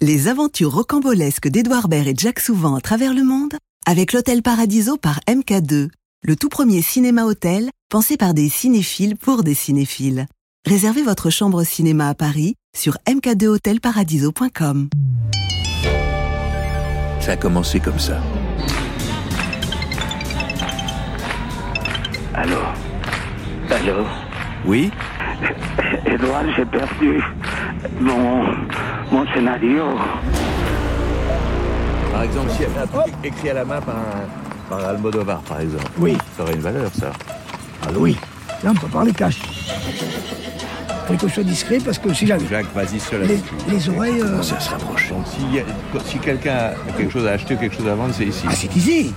[0.00, 3.54] Les aventures rocambolesques d'Edouard Baird et Jack Souvent à travers le monde
[3.84, 5.88] avec l'Hôtel Paradiso par MK2,
[6.22, 10.26] le tout premier cinéma-hôtel pensé par des cinéphiles pour des cinéphiles.
[10.64, 14.88] Réservez votre chambre cinéma à Paris sur mk2hotelparadiso.com.
[17.18, 18.22] Ça a commencé comme ça.
[22.34, 22.58] Allô?
[23.68, 24.06] Allô?
[24.64, 24.92] Oui?
[26.10, 27.20] Edouard, j'ai perdu
[28.00, 28.44] mon,
[29.12, 29.84] mon scénario.
[32.12, 35.40] Par exemple, si y avait un truc écrit à la main par, un, par Almodovar,
[35.42, 35.84] par exemple.
[35.98, 36.16] Oui.
[36.36, 37.10] Ça aurait une valeur, ça.
[37.82, 38.16] Ah oui,
[38.64, 39.38] là on peut parler cash.
[41.06, 43.40] Faut que je sois discret parce que si j'avais Jacques, vas-y sur la les,
[43.70, 44.20] les oreilles...
[44.20, 45.08] euh, Ça se rapproche?
[45.10, 46.54] Donc, a- si quelqu'un
[46.88, 48.44] a quelque chose à acheter ou quelque chose à vendre, c'est ici.
[48.48, 49.14] Ah c'est ici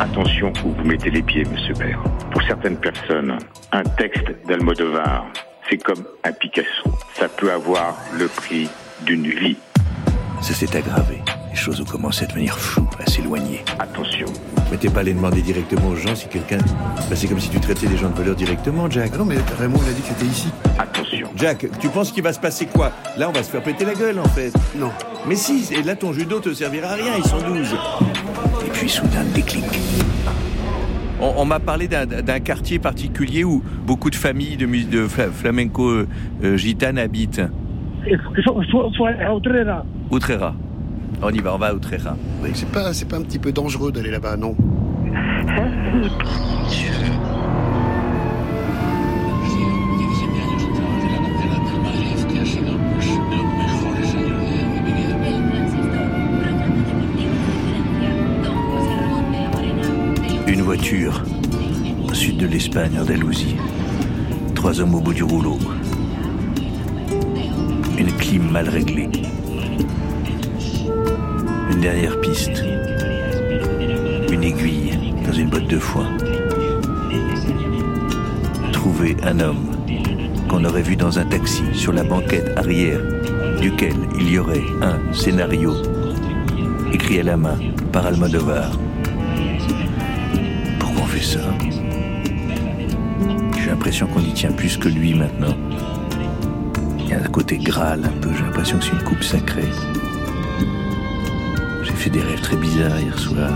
[0.00, 1.98] Attention où vous mettez les pieds, monsieur Père.
[2.32, 3.38] Pour certaines personnes,
[3.72, 5.24] un texte d'Almodovar,
[5.68, 6.84] c'est comme un Picasso.
[7.18, 8.68] Ça peut avoir le prix
[9.02, 9.56] d'une vie.
[10.40, 11.22] Ça s'est aggravé.
[11.50, 13.64] Les choses ont commencé à devenir floues, à s'éloigner.
[13.78, 14.26] Attention.
[14.70, 16.58] Mais t'es pas allé demander directement aux gens si quelqu'un.
[17.08, 19.12] Bah, c'est comme si tu traitais des gens de voleurs directement, Jack.
[19.14, 20.48] Ah non, mais Raymond, il a dit que c'était ici.
[20.78, 21.30] Attention.
[21.36, 22.92] Jack, tu penses qu'il va se passer quoi?
[23.16, 24.52] Là, on va se faire péter la gueule, en fait.
[24.76, 24.90] Non.
[25.26, 27.74] Mais si, et là, ton judo te servira à rien, ils sont 12.
[28.66, 29.64] Et puis, soudain, le déclic.
[31.20, 32.06] On, on m'a parlé d'un-
[32.40, 37.42] quartier particulier où beaucoup de familles de, mus- de fla- flamenco euh, gitanes habitent.
[38.90, 39.84] Outrera.
[40.10, 40.54] Outrera.
[41.22, 42.16] On y va, on va à Outrera.
[42.42, 44.54] Oui, c'est pas, c'est pas un petit peu dangereux d'aller là-bas, non?
[60.74, 61.22] Voiture,
[62.08, 63.54] au sud de l'Espagne, Andalousie.
[64.56, 65.56] Trois hommes au bout du rouleau.
[67.96, 69.08] Une clim mal réglée.
[71.70, 72.64] Une dernière piste.
[74.32, 76.08] Une aiguille dans une botte de foin.
[78.72, 79.76] Trouver un homme
[80.48, 83.00] qu'on aurait vu dans un taxi sur la banquette arrière
[83.60, 85.72] duquel il y aurait un scénario
[86.92, 87.58] écrit à la main
[87.92, 88.72] par Almodovar.
[93.56, 95.56] J'ai l'impression qu'on y tient plus que lui maintenant.
[96.98, 99.70] Il y a un côté Graal un peu, j'ai l'impression que c'est une coupe sacrée.
[101.84, 103.52] J'ai fait des rêves très bizarres hier soir.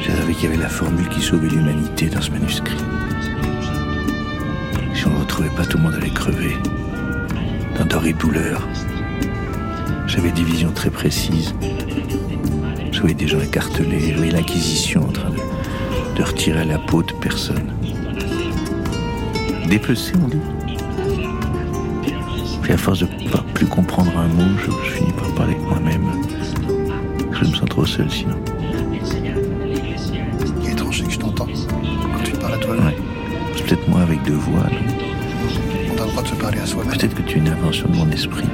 [0.00, 2.76] J'ai rêvé qu'il y avait la formule qui sauvait l'humanité dans ce manuscrit.
[4.94, 6.56] Si on ne le retrouvait pas, tout le monde allait crever.
[7.78, 8.68] Dans d'horribles douleurs.
[10.06, 11.54] J'avais des visions très précises.
[13.00, 15.38] Je voyais des gens écartelés, l'Inquisition en train de,
[16.18, 17.72] de retirer la peau de personnes.
[19.70, 20.36] Dépecé, on dit.
[22.60, 25.54] Puis à force de ne pas plus comprendre un mot, je, je finis par parler
[25.54, 26.02] avec moi-même.
[27.32, 28.36] Je me sens trop seul sinon.
[30.62, 31.46] Il est étrange, c'est que je t'entends.
[31.46, 32.96] Quand tu te parles à toi-même, Ouais.
[33.56, 34.76] C'est peut-être moi avec deux voix, non?
[35.96, 36.98] On a le droit de se parler à soi-même.
[36.98, 38.44] Peut-être que tu es une invention de mon esprit.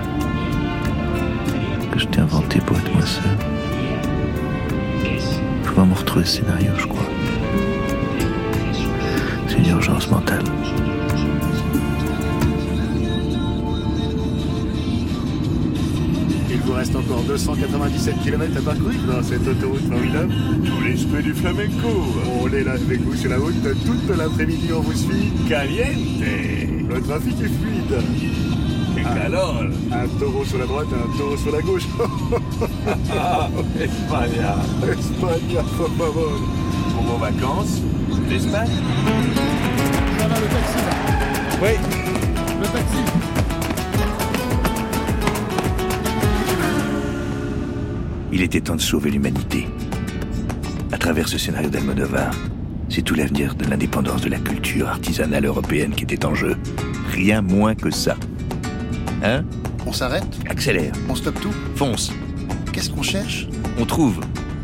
[1.91, 3.25] Que je t'ai inventé pour être moi seul.
[6.25, 7.06] Ce scénario, je crois.
[9.47, 10.43] C'est une urgence mentale.
[16.50, 20.34] Il vous reste encore 297 km à parcourir dans cette autoroute formidable.
[20.65, 21.88] Tout l'esprit du flamenco.
[22.43, 25.32] On est là avec vous sur la route toute l'après-midi, on vous suit.
[25.49, 26.22] Caliente.
[26.88, 28.03] Le trafic est fluide.
[29.25, 29.62] Alors,
[29.93, 31.87] Un taureau sur la droite, un taureau sur la gauche.
[33.81, 34.42] Espagne,
[34.82, 36.41] Espagne, por favor.
[36.92, 37.82] pour vos vacances,
[38.28, 38.70] l'Espagne
[41.62, 41.70] Oui.
[48.32, 49.69] Il était temps de sauver l'humanité.
[50.93, 52.34] À travers ce scénario d'Almodovar,
[52.88, 56.56] c'est tout l'avenir de l'indépendance de la culture artisanale européenne qui était en jeu.
[57.12, 58.16] Rien moins que ça.
[59.22, 59.44] Hein?
[59.87, 62.12] On s'arrête Accélère, On stoppe tout fonce,
[62.73, 63.47] Qu'est-ce qu'on cherche
[63.79, 64.21] on trouve.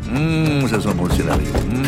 [0.09, 1.47] Mmh, ça sent bon le scénario.
[1.69, 1.83] Mmh.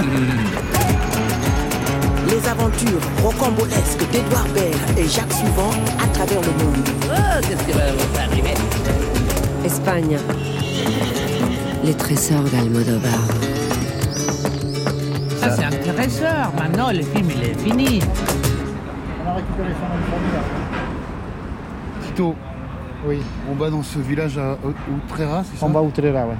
[2.29, 5.71] Les aventures rocambolesques d'Edouard Baird et Jacques Souvent
[6.03, 6.87] à travers le monde.
[9.65, 10.17] Espagne.
[11.83, 13.27] Les trésors d'Almodovar.
[15.39, 16.53] Ça, c'est intéressant.
[16.57, 17.99] Maintenant, le film, il est fini.
[19.35, 20.64] Tito,
[23.07, 23.19] oui,
[23.51, 26.35] on va dans ce village à Outrera, c'est ça On va à Outrera, ouais.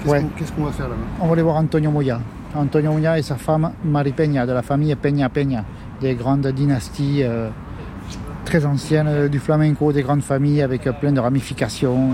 [0.00, 0.24] Qu'est-ce ouais.
[0.56, 1.00] qu'on va faire là-bas?
[1.20, 2.20] On va aller voir Antonio Moya.
[2.54, 5.64] Antonio Moya et sa femme Marie Peña, de la famille Peña Peña,
[6.00, 7.48] des grandes dynasties euh,
[8.44, 12.12] très ancienne euh, du flamenco, des grandes familles avec euh, plein de ramifications.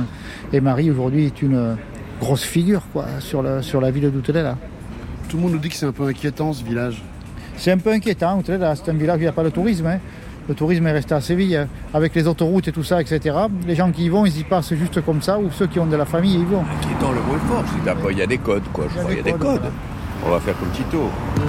[0.53, 1.75] Et Marie aujourd'hui est une euh,
[2.21, 4.57] grosse figure quoi, sur, la, sur la ville d'Outelela.
[5.29, 7.03] Tout le monde nous dit que c'est un peu inquiétant ce village.
[7.57, 9.87] C'est un peu inquiétant, Outelela, c'est un village où il n'y a pas de tourisme.
[9.87, 9.99] hein.
[10.49, 11.69] Le tourisme est resté à Séville, hein.
[11.95, 13.35] avec les autoroutes et tout ça, etc.
[13.67, 15.87] Les gens qui y vont, ils y passent juste comme ça, ou ceux qui ont
[15.87, 16.63] de la famille, ils y vont.
[16.63, 17.65] Le mot est fort.
[17.85, 18.85] C'est un peu- Il y a des codes, quoi.
[18.95, 19.11] Je crois.
[19.13, 19.63] Il y a des codes.
[20.27, 21.09] On va faire comme Tito.
[21.37, 21.45] Par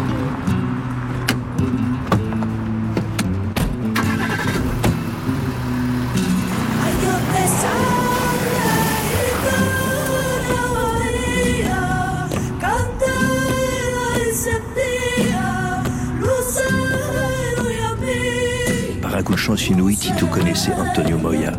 [19.95, 21.53] inouï, Tito connaissait Antonio Moya,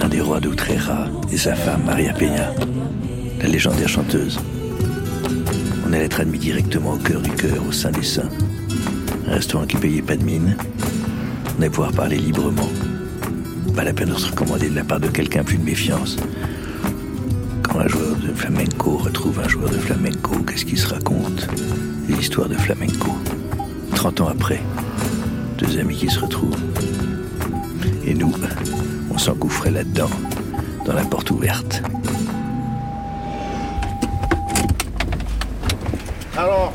[0.00, 2.52] un des rois d'Utrera, et sa femme Maria Peña,
[3.40, 4.38] la légendaire chanteuse.
[5.86, 8.28] On allait être admis directement au cœur du cœur, au sein des saints.
[9.28, 10.56] Un restaurant qui payait pas de mine.
[11.56, 12.68] On allait pouvoir parler librement.
[13.74, 16.16] Pas la peine de se recommander de la part de quelqu'un plus de méfiance.
[17.62, 21.48] Quand un joueur de flamenco retrouve un joueur de flamenco, qu'est-ce qu'il se raconte?
[22.08, 23.14] L'histoire de flamenco.
[23.94, 24.60] 30 ans après,
[25.58, 26.56] deux amis qui se retrouvent.
[28.06, 28.32] Et nous,
[29.12, 30.08] on s'engouffrait là-dedans,
[30.84, 31.82] dans la porte ouverte.
[36.36, 36.72] Alors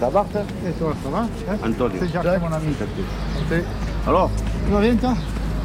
[0.00, 0.26] Ça va
[0.66, 1.96] Et toi, ça va hein Antonio.
[2.00, 2.74] C'est Jacques, mon ami.
[4.08, 4.30] Alors
[4.66, 5.14] Tu vas bien, toi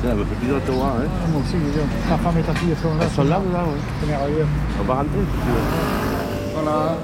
[0.04, 0.90] Ça me fait plaisir de te voir.
[0.90, 1.08] Hein.
[1.32, 2.10] Moi aussi, je.
[2.10, 3.02] Ta femme et ta fille sont là.
[3.02, 3.80] Elles sont là, là, oui.
[4.00, 4.46] C'est merveilleux.
[4.80, 6.62] On va rentrer si tu veux.
[6.62, 6.98] Voilà.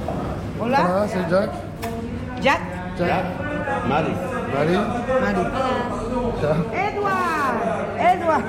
[0.62, 1.08] Hola.
[1.08, 1.50] C'est Jack.
[2.44, 2.62] Jack.
[3.00, 3.26] Jack.
[3.90, 4.33] Marie.
[4.54, 4.78] Marie.
[5.22, 5.46] Marie.
[6.74, 7.58] Edward.
[8.00, 8.44] Edward.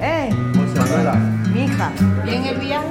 [0.00, 0.30] eh,
[1.52, 1.92] mi hija,
[2.24, 2.86] ¿bien el viaje?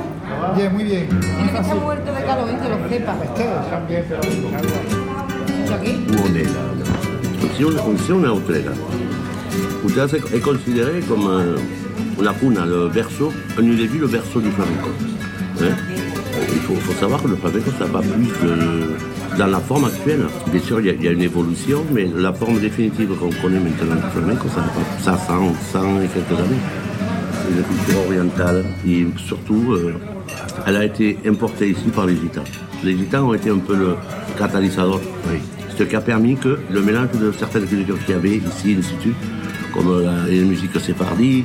[0.56, 1.07] Bien, muy bien.
[1.10, 3.15] Tiene que estar muerto de calor, que lo sepa.
[3.24, 4.21] Están bien, pero...
[5.75, 6.06] Aquí?
[6.12, 6.77] on est on,
[7.75, 7.81] à
[10.36, 11.57] est considéré comme euh,
[12.21, 14.89] la cuna, le berceau, on eût vu le berceau du flamenco.
[15.62, 15.75] Hein
[16.54, 18.95] il faut, faut savoir que le flamenco, ça va plus de-
[19.38, 20.25] dans la forme actuelle.
[20.51, 23.30] Bien sûr, il y, a, il y a une évolution, mais la forme définitive qu'on
[23.41, 24.63] connaît maintenant du flamenco, ça,
[25.01, 26.62] ça a 100, 100 et quelques années.
[27.41, 29.94] C'est une culture orientale et surtout, euh,
[30.65, 32.44] elle a été importée ici par les gitans.
[32.83, 33.95] Les gitans ont été un peu le
[34.38, 35.00] catalyseur,
[35.30, 35.39] oui.
[35.77, 39.15] ce qui a permis que le mélange de certaines cultures qu'il y avait ici, suite,
[39.74, 41.44] comme la- les musiques séfardies,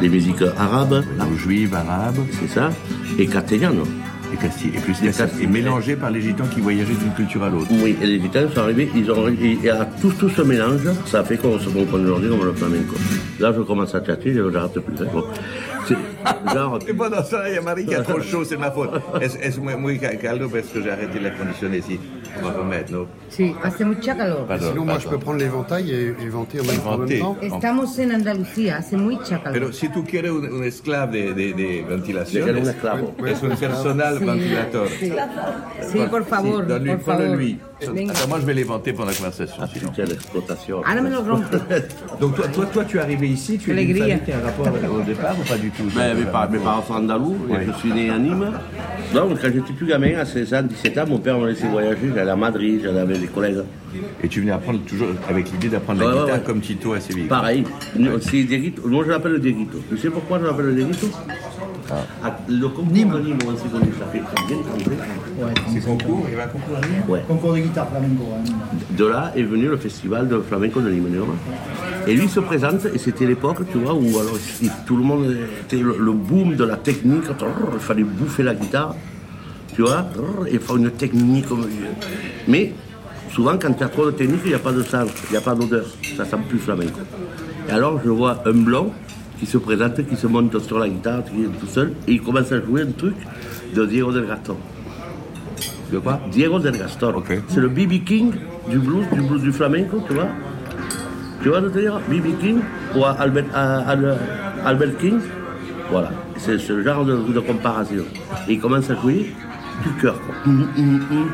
[0.00, 1.02] les musiques arabes,
[1.36, 2.70] juives, arabes, c'est ça,
[3.18, 3.82] et castellanes.
[4.32, 4.72] Et Castille.
[4.74, 7.68] Et puis mélangé par les gitans qui voyageaient d'une culture à l'autre.
[7.70, 11.20] Oui, et les gitans sont arrivés, ils ont, et, à tout, tout ce mélange, ça
[11.20, 12.94] a fait qu'on se comprend aujourd'hui comme le flamenco.
[13.40, 15.04] Là, je commence à tâter, je j'arrête plus.
[15.04, 15.08] hein.
[15.12, 15.24] Bon.
[16.54, 18.90] Genre, Et pendant ça, il y a Marie qui a trop chaud, c'est ma faute.
[19.20, 21.78] Es, es muy, muy caldo parce que j'ai arrêté l'air conditionné?
[21.78, 21.98] Ici.
[22.40, 24.46] On va remettre, non Sí, hace mucha calor.
[24.46, 27.18] Pardon, Sinon, moi, je peux prendre l'éventail et, et vanter en même, en même Vanter.
[27.20, 27.36] temps.
[27.42, 29.52] Estamos en Andalucía, hace mucha calor.
[29.52, 33.14] Pero si tú quieres un, un esclave de, de, de ventilación, esclavo.
[33.26, 34.88] es un personal Sí, ventilator.
[34.98, 35.12] sí.
[35.92, 37.36] Sí, por favor, donne-lui, por prends-le favor.
[37.36, 37.58] lui.
[37.82, 39.66] Attends, moi je vais les vanter pendant la conversation.
[39.72, 39.90] sinon.
[39.96, 40.82] c'est l'exploitation.
[40.84, 41.44] Ahora me lo rompe.
[42.20, 44.42] Donc toi, toi, toi, tu es arrivé ici, tu es d'une famille qui a un
[44.42, 45.82] rapport au départ ou pas du tout?
[45.94, 47.66] Ben, mes, parents, mes parents sont andalous, et Ouais.
[47.66, 48.52] je suis né à Nîmes.
[49.12, 52.08] Donc, quand j'étais plus gamin, à 16 ans, 17 ans, mon père me laissait voyager.
[52.22, 53.62] J'allais à Madrid, j'allais avec des collègues.
[54.22, 56.42] Et tu venais apprendre toujours avec l'idée d'apprendre la Ouais, guitare ouais.
[56.46, 57.24] comme Tito à Séville.
[57.26, 57.64] Pareil,
[58.20, 58.46] c'est.
[58.86, 59.78] Moi, je l'appelle le Derrito.
[59.90, 61.08] Tu sais pourquoi je l'appelle le Derrito
[62.22, 64.56] Ah, Le concours de Nîmes, on s'est connu, ça fait bien
[65.44, 67.02] Ouais, C'est concours, il y avait un concours à Nîmes?
[67.08, 67.22] Ouais.
[67.26, 68.22] Concours de guitare flamenco.
[68.38, 68.50] hein.
[68.96, 71.08] De là est venu le festival de flamenco de Nîmes.
[72.06, 74.38] Et lui se présente, et c'était l'époque, tu vois, où alors,
[74.86, 75.36] tout le monde
[75.66, 77.24] était le, le boom de la technique.
[77.74, 78.94] Il fallait bouffer la guitare,
[79.74, 80.06] tu vois,
[80.48, 81.48] et faire une technique.
[81.48, 81.66] comme-
[82.48, 82.72] Mais
[83.30, 85.36] souvent, quand tu as trop de technique, il n'y a pas de sens, il n'y
[85.38, 85.84] a pas d'odeur.
[86.16, 87.00] Ça sent plus flamenco.
[87.68, 88.90] Et alors, je vois un blond
[89.38, 92.22] qui se présente, qui se monte sur la guitare, qui est tout seul, et il
[92.22, 93.14] commence à jouer un truc
[93.74, 94.56] de Diego del Gaston.
[95.92, 96.20] De quoi?
[96.30, 97.22] Diego del Gaston.
[97.48, 98.32] C'est le BB King
[98.68, 100.28] du blues, du blues du flamenco, tu vois.
[101.42, 102.00] Tu vois ce que je veux dire?
[102.08, 102.58] BB King
[102.96, 103.44] ou Albert,
[104.64, 105.18] Albert King?
[105.90, 106.10] Voilà.
[106.38, 108.04] C'est ce genre de, de comparaison.
[108.48, 109.32] Et il commence à jouer
[109.82, 110.20] du cœur.
[110.20, 110.34] quoi.
[110.46, 111.28] Hum, hum, hum.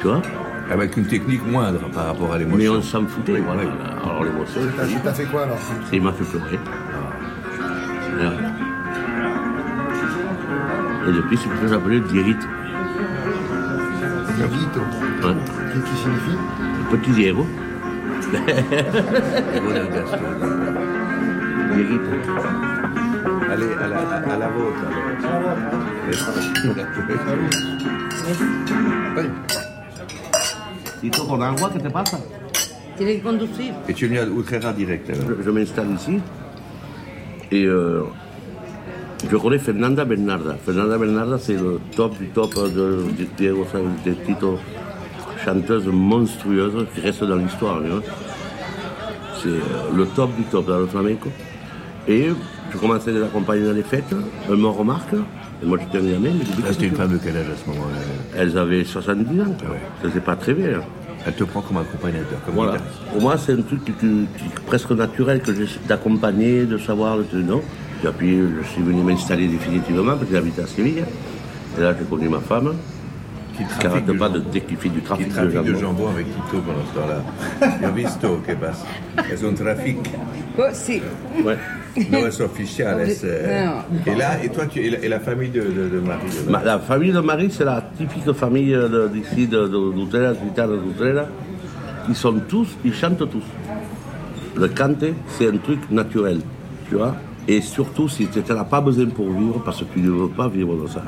[0.00, 0.22] Tu vois
[0.70, 2.74] Avec une technique moindre par rapport à Mais l'émotion.
[2.74, 3.40] on s'en foutait.
[3.40, 3.62] voilà.
[4.02, 5.58] Alors l'émotion, T'as t'as fait quoi alors
[5.92, 6.58] il m'a fait pleurer.
[8.16, 8.32] Voilà.
[11.08, 12.48] Et depuis, c'est pour ça que j'appelais Dierite.
[14.38, 14.80] Vito.
[15.22, 15.34] Ouais.
[15.72, 16.38] Qui, qui signifie
[16.90, 17.46] Petit Diego.
[18.32, 20.18] Diego del Gaston.
[21.74, 22.71] Dierite.
[23.52, 24.82] Allez, à la, à, à la vôtre.
[24.86, 25.02] alors.
[31.00, 32.18] Tito, con agua, ¿qué te pasa
[32.96, 33.74] Tiene que conducir.
[33.88, 36.20] Et tu es venu à Utrera direct alors Je, je m'installe ici
[37.50, 38.02] et euh,
[39.30, 40.56] je connais Fernanda Bernarda.
[40.64, 44.58] Fernanda Bernarda, c'est le top du top de, de Diego Sáenz de Tito,
[45.44, 47.80] chanteuse monstrueuse qui reste dans l'histoire.
[47.80, 48.00] vois.
[49.42, 49.60] C'est euh,
[49.94, 51.28] le top du top dans le flamenco.
[52.08, 52.28] Et
[52.72, 54.14] je commençais à les accompagner dans les fêtes.
[54.48, 55.14] Elles me remarquent.
[55.62, 56.30] Et moi, j'étais un gamin.
[56.38, 57.98] mais je dis, Ah, C'était une femme de quel âge à ce moment-là
[58.36, 59.44] Elles avaient 70 ans.
[60.02, 60.80] Ça faisait pas très bien.
[61.24, 62.78] Elle te prend comme accompagnateur, comme Voilà.
[63.12, 66.78] Pour moi, c'est un truc qui, qui- qui est presque naturel que j'ai d'accompagner, de
[66.78, 67.62] savoir, de non.
[68.04, 71.04] Et puis, je suis venu m'installer définitivement parce que j'habite à Séville.
[71.78, 72.74] Et là, j'ai connu ma femme,
[73.56, 75.78] qui n'arrête pas de, dès qu'il fait du Qui trafic, de jambon.
[75.78, 77.88] jambon avec Tito pendant ce temps-là.
[77.88, 78.84] Ho visto che passa.
[79.14, 79.98] È un traffic.
[80.58, 80.62] Oh.
[81.44, 81.56] Ouais.
[82.10, 83.00] No es oficial.
[83.00, 83.22] es.
[84.06, 86.50] Et là, et toi, tu, et, la, et la famille de, de, de Marie de-
[86.50, 91.26] Ma- la famille de Marie, c'est la typique famille de- d'ici, de, de, d'Utrera, d'Utrera.
[92.08, 93.44] Ils sont tous, ils chantent tous.
[94.56, 96.40] Le canter, c'est un truc naturel,
[96.88, 97.14] tu vois.
[97.48, 100.28] Et surtout, si tu n'en as pas besoin pour vivre, parce que tu ne veux
[100.28, 101.02] pas vivre de ça.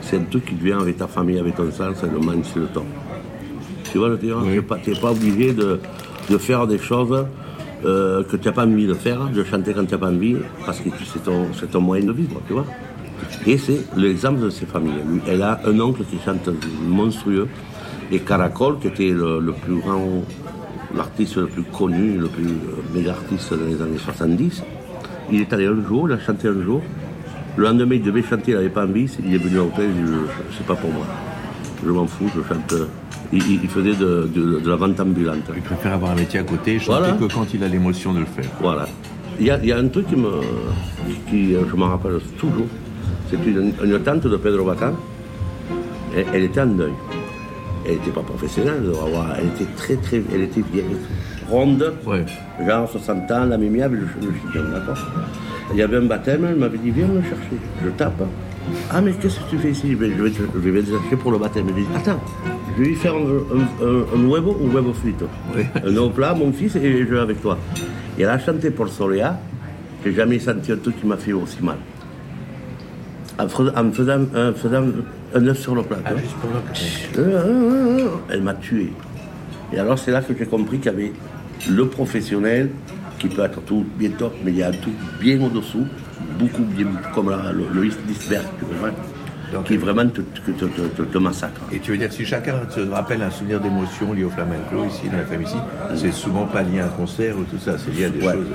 [0.00, 2.58] C'est un truc qui vient avec ta famille, avec ton sang, c'est le manque, c'est
[2.60, 2.86] le temps.
[3.90, 5.78] Tu vois le dire Tu n'es pas, pas obligé de,
[6.30, 7.26] de faire des choses
[7.84, 10.36] euh, que tu n'as pas envie de faire, de chanter quand tu n'as pas envie,
[10.64, 12.66] parce que c'est ton, moyen de vivre, tu vois.
[13.46, 15.02] Et c'est l'exemple de ces familles.
[15.26, 16.48] Elle a un oncle qui chante
[16.86, 17.48] monstrueux,
[18.10, 20.22] et Caracol, qui était le, plus grand,
[20.94, 24.62] l'artiste le plus connu, le plus euh, méga artiste dans les années 70.
[25.30, 26.82] Il est allé un jour, il a chanté un jour.
[27.56, 29.10] Le lendemain, il devait chanter, il n'avait pas envie.
[29.24, 30.12] Il est venu à l'hôtel, il dit
[30.56, 31.06] C'est pas pour moi.
[31.84, 32.74] Je m'en fous, je chante.
[33.32, 35.38] Il, il- faisait de, de- de la vente ambulante.
[35.56, 37.12] Il préfère avoir un métier à côté et chanter Voilà.
[37.14, 38.44] que quand il a l'émotion de le faire.
[38.60, 38.86] Voilà.
[39.40, 40.28] Il y a, il y a un truc qui me,
[41.28, 42.66] qui, je m'en rappelle toujours.
[43.30, 44.92] C'est une, une tante de Pedro Bacan.
[46.14, 46.92] Elle, elle était en deuil.
[47.86, 50.84] Elle n'était pas professionnelle, elle, doit avoir- elle était très très, elle était vieille,
[51.50, 51.92] ronde,
[52.64, 54.28] genre 60 ans, la mimiable, le,
[54.60, 54.98] le d'accord
[55.72, 57.56] Il y avait un baptême, elle m'avait dit viens me chercher.
[57.84, 58.22] Je tape.
[58.90, 59.92] Ah mais qu'est-ce que tu fais ici?
[59.92, 61.66] Je vais te, je vais te chercher pour le baptême.
[61.66, 62.20] Dit attends,
[62.76, 65.26] je vais lui faire un, un, un, un huevo frito.
[65.84, 67.58] Un au plat, mon fils, et je vais avec toi.
[68.18, 69.38] Et elle a chanté pour Soléa.
[70.04, 71.76] J'ai jamais senti un truc qui m'a fait aussi mal.
[73.38, 74.84] En faisant, en faisant
[75.34, 75.98] un œuf sur le plat.
[75.98, 76.18] vois.
[77.18, 78.92] Euh, euh, euh, Elle m'a tué.
[79.72, 81.12] Et alors c'est là que j'ai compris qu'il y avait
[81.70, 82.70] le professionnel
[83.18, 85.86] qui peut être tout bien top, mais il y a un tout bien au-dessous,
[86.38, 87.88] beaucoup bien comme la- le, le
[89.66, 91.60] qui vraiment te, te, te- te- te massacre.
[91.70, 95.08] Et tu veux dire, si chacun se rappelle un souvenir d'émotion lié au flamenco, ici,
[95.10, 95.56] dans la famille ici,
[95.96, 98.32] c'est souvent pas lié à un concert ou tout ça, c'est lié à des Ouais.
[98.32, 98.46] choses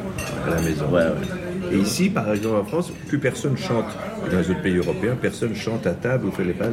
[0.48, 0.86] à la maison.
[0.92, 1.72] Ouais, ouais.
[1.72, 3.86] Et ici, par exemple, en France, plus personne chante.
[4.32, 6.66] Dans les autres pays européens, personne chante à table ou fait les pas.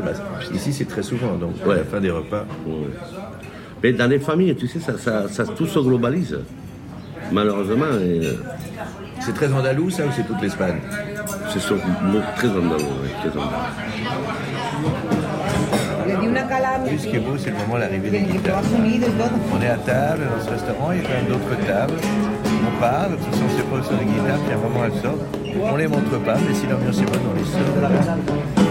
[0.54, 2.46] Ici, c'est très souvent, donc à la fin des repas.
[3.82, 6.38] Mais dans les familles, tu sais, ça, ça- ça- tout se globalise.
[7.30, 7.86] Malheureusement.
[8.00, 8.20] et,
[9.20, 10.76] C'est très andalou, ça, ou c'est toute l'Espagne
[11.52, 11.76] C'est sur-
[12.36, 13.50] très andalou, oui, très andalou.
[16.98, 18.62] Ce qui est beau, c'est le moment de l'arrivée des guitares.
[19.52, 21.94] On est à table dans ce restaurant, il y a plein d'autres tables.
[22.66, 25.24] On parle, de on se pose sur les guitares, puis à un moment, elles sortent.
[25.72, 28.63] On les montre pas, mais si l'ambiance est bonne, on les sort.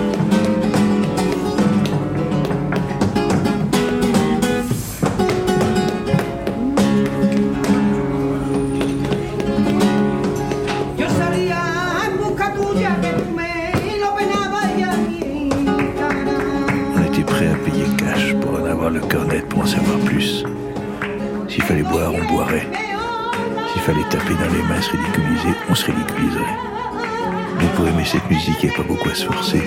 [24.13, 26.57] Taper dans les mains, se ridiculiser, on se ridiculiserait.
[27.57, 29.63] Mais pour aimer cette musique, il n'y a pas beaucoup à se forcer.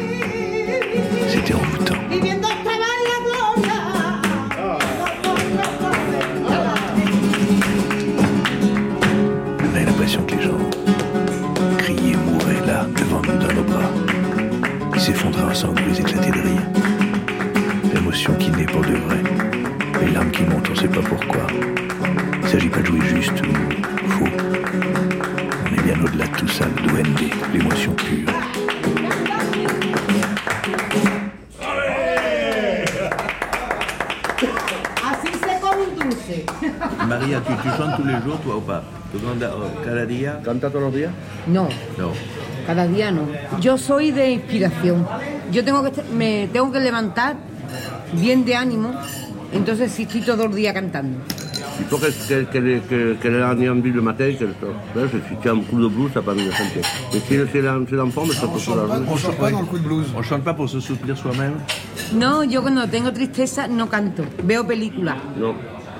[40.57, 41.13] Día ¿Canta todos los días?
[41.47, 42.11] No, No.
[42.67, 43.23] cada día no.
[43.61, 45.07] Yo soy de inspiración.
[45.53, 47.37] Yo tengo que me tengo que levantar
[48.13, 48.91] bien de ánimo,
[49.53, 51.19] entonces sí estoy todo el día cantando.
[51.79, 54.55] Il faut qu'elle ait- qu'elle- qu'elle ait envie le matin, qu'elle
[54.95, 56.81] Là, je suis tiens, un coup de blues, ça pas de chanter.
[57.13, 57.61] Mais si c'est
[57.97, 58.85] l'enfant, mais ça peut se la.
[59.07, 60.07] On chante pas dans le coup de blues.
[60.17, 61.57] On chante pas pour se soutenir soi-même
[62.15, 65.17] No, yo cuando tengo tristeza no canto, veo películas.
[65.39, 65.55] Non.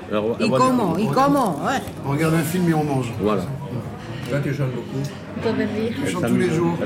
[0.09, 0.97] Alors, ¿Y cómo?
[0.97, 1.61] ¿Y cómo?
[1.71, 1.81] Eh.
[2.05, 3.11] On regarde un film et on mange.
[3.21, 3.43] Voilà.
[4.29, 5.03] Toi, tu chantes beaucoup
[5.41, 5.91] Todo el día.
[6.05, 6.77] Je chante tous les jours.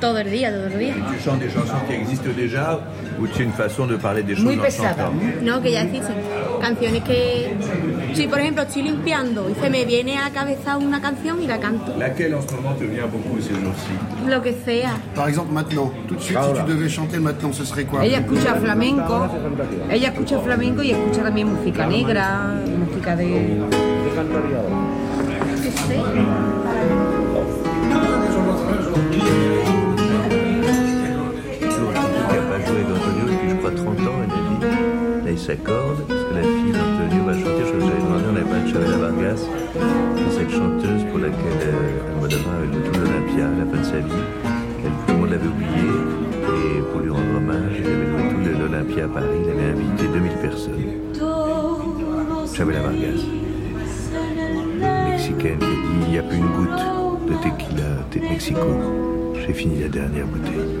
[0.00, 0.94] Todo el día, todo el día.
[0.94, 2.80] Tu chantes des chansons qui existent déjà
[3.20, 4.88] ou c'est une façon de parler des choses Muy en pesada.
[4.90, 6.16] chantant No, que ya existen.
[6.60, 7.54] Canciones que.
[8.14, 11.46] Si, por ejemplo, estoy limpiando y se me viene a la cabeza una canción y
[11.46, 11.92] la canto.
[11.98, 14.28] Laquelle en ce moment te vient beaucoup ces jours-ci?
[14.28, 14.90] Lo que sea.
[15.14, 18.04] Par exemple, maintenant, tout de suite, si tu devais chanter maintenant, ce serait quoi?
[18.04, 19.28] Ella escucha flamenco,
[19.90, 22.54] ella escucha flamenco y escucha también música negra,
[22.86, 23.58] música de...
[25.62, 26.57] Que sé.
[35.38, 38.50] Là il s'accorde, parce que la fille d'Antonio va chanter, je j'avais demandé, on avait
[38.50, 39.40] pas de Chavela Vargas,
[40.32, 43.84] cette chanteuse pour laquelle euh, Almodovar a eu le tout l'Olympia à la fin de
[43.84, 44.24] sa vie,
[44.82, 45.88] qu'elle, tout le monde l'avait oublié,
[46.42, 49.70] et pour lui rendre hommage, il avait joué tout le- l'Olympia à Paris, il avait
[49.72, 50.84] invité 2000 personnes.
[52.54, 53.22] Chavela Vargas,
[55.12, 56.84] mexicaine, qui a dit, il n'y a plus une goutte
[57.28, 58.68] de tequila de Mexico,
[59.46, 60.78] j'ai fini la dernière bouteille.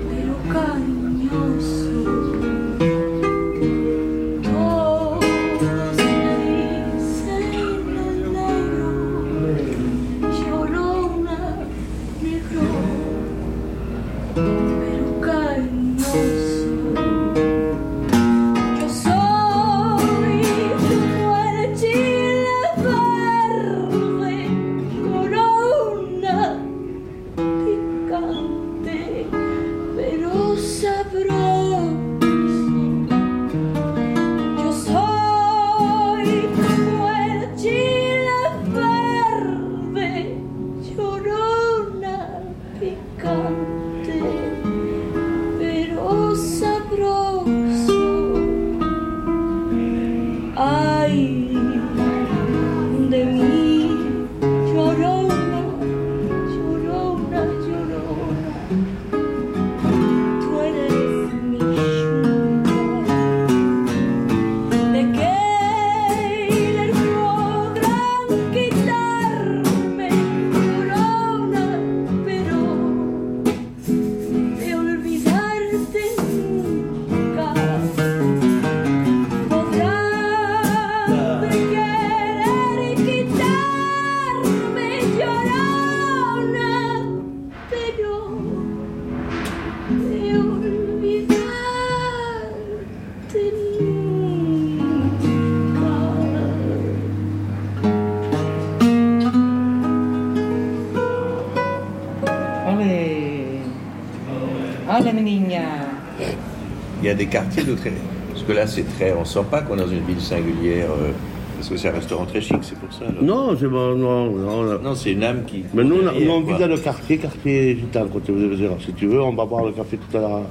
[107.18, 107.92] Des quartiers de très.
[108.32, 109.12] Parce que là, c'est très.
[109.12, 110.88] On sent pas qu'on est dans une ville singulière.
[110.90, 111.10] euh,
[111.56, 113.04] parce que c'est un restaurant très chic, c'est pour ça.
[113.06, 113.10] là.
[113.20, 114.78] Non, c'est bon, non, non.
[114.80, 115.64] Non, c'est une âme qui.
[115.74, 118.70] Mais nous, on, vit dans le quartier, quartier gitan, côté dire.
[118.84, 120.42] Si tu veux, on va boire le café tout à l'heure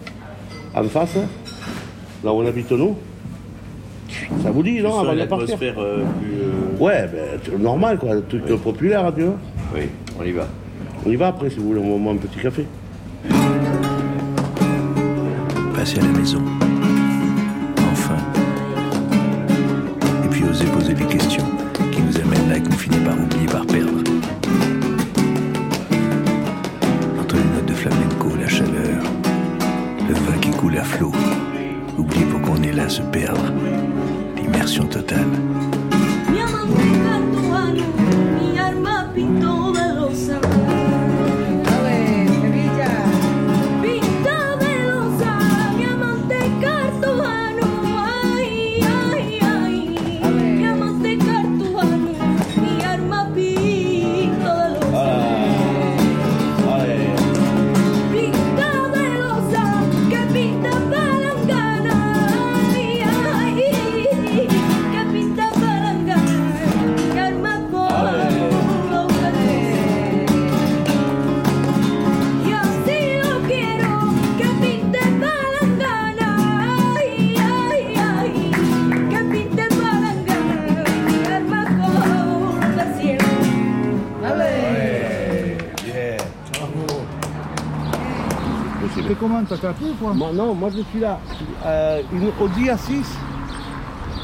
[0.76, 1.28] en face, hein,
[2.26, 2.96] là où on habite nous.
[4.44, 6.42] Ça vous dit, non, avant de partir euh, plus.
[6.42, 8.58] euh, Ouais, ben, normal, quoi, un truc Oui.
[8.58, 9.36] populaire, tu vois.
[9.76, 9.82] Oui,
[10.20, 10.48] on y va.
[11.06, 12.66] On y va après, si vous voulez, on boit un petit café.
[15.96, 16.44] À la maison.
[17.92, 18.18] Enfin.
[20.24, 21.46] Et puis oser poser des questions
[21.92, 24.04] qui nous amènent là et qu'on finit par oublier, par perdre.
[27.20, 29.02] Entre les notes de flamenco, la chaleur,
[30.08, 31.14] le vin qui coule à flot.
[31.98, 33.54] Oublier pourquoi on est là, se perdre.
[89.58, 91.20] Tu comment T'as tapé ou quoi Moi, non, moi je suis là.
[91.66, 93.04] Euh, une Audi A6,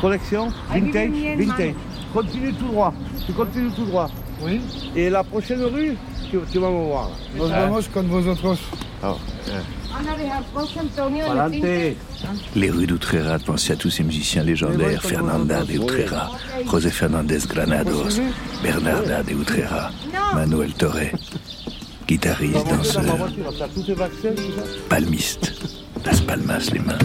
[0.02, 1.74] collection, vintage, vintage.
[2.14, 2.94] continue tout droit.
[3.26, 4.10] Tu continues tout droit.
[4.42, 4.62] Oui.
[4.96, 5.96] Et la prochaine rue,
[6.30, 7.10] tu, tu vas me voir.
[7.38, 8.60] Nos vamos con vosotros.
[9.02, 9.16] Ah.
[10.56, 11.96] Antonio Adelante.
[12.56, 16.32] Les rues d'Utrera pensaient à tous ces musiciens légendaires, Fernanda de Utrera,
[16.70, 18.20] José Fernandez Granados,
[18.64, 19.92] Bernarda de Utrera,
[20.34, 21.12] Manuel Torre,
[22.14, 23.04] guitariste, Dans danseur,
[24.88, 25.54] palmistes,
[26.06, 27.00] Las Palmas les mains,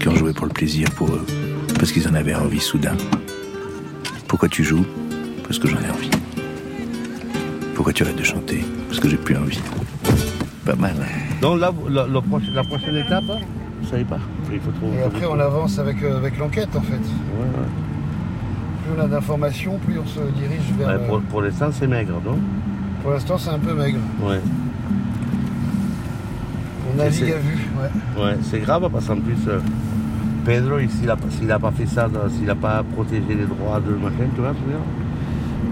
[0.00, 1.26] qui ont joué pour le plaisir pour eux,
[1.78, 2.96] parce qu'ils en avaient envie soudain.
[4.26, 4.86] Pourquoi tu joues?
[5.42, 6.10] Parce que j'en ai envie.
[7.74, 8.64] Pourquoi tu arrêtes de chanter?
[8.88, 9.60] Parce que j'ai plus envie.
[10.64, 13.40] Pas mal, hein Donc là, la, la prochaine, la prochaine étape, hein,
[13.82, 14.20] vous savez pas.
[14.50, 14.96] Il faut trouver.
[14.96, 16.96] Et après, on avance avec, euh, avec l'enquête, en fait.
[16.96, 20.88] Plus on a d'informations, plus on se dirige vers...
[20.88, 22.38] Ouais, pour pour l'instant, c'est maigre, non?
[23.02, 23.98] Pour l'instant, c'est un peu maigre.
[24.22, 24.40] Ouais.
[26.92, 28.22] On navigue à vue, ouais.
[28.24, 29.58] Ouais, c'est grave parce qu'en plus, euh,
[30.44, 31.06] Pedro, il- s'il
[31.46, 34.50] n'a pas fait ça, dans- s'il n'a pas protégé les droits de machin, tu vois,
[34.52, 34.80] tu vois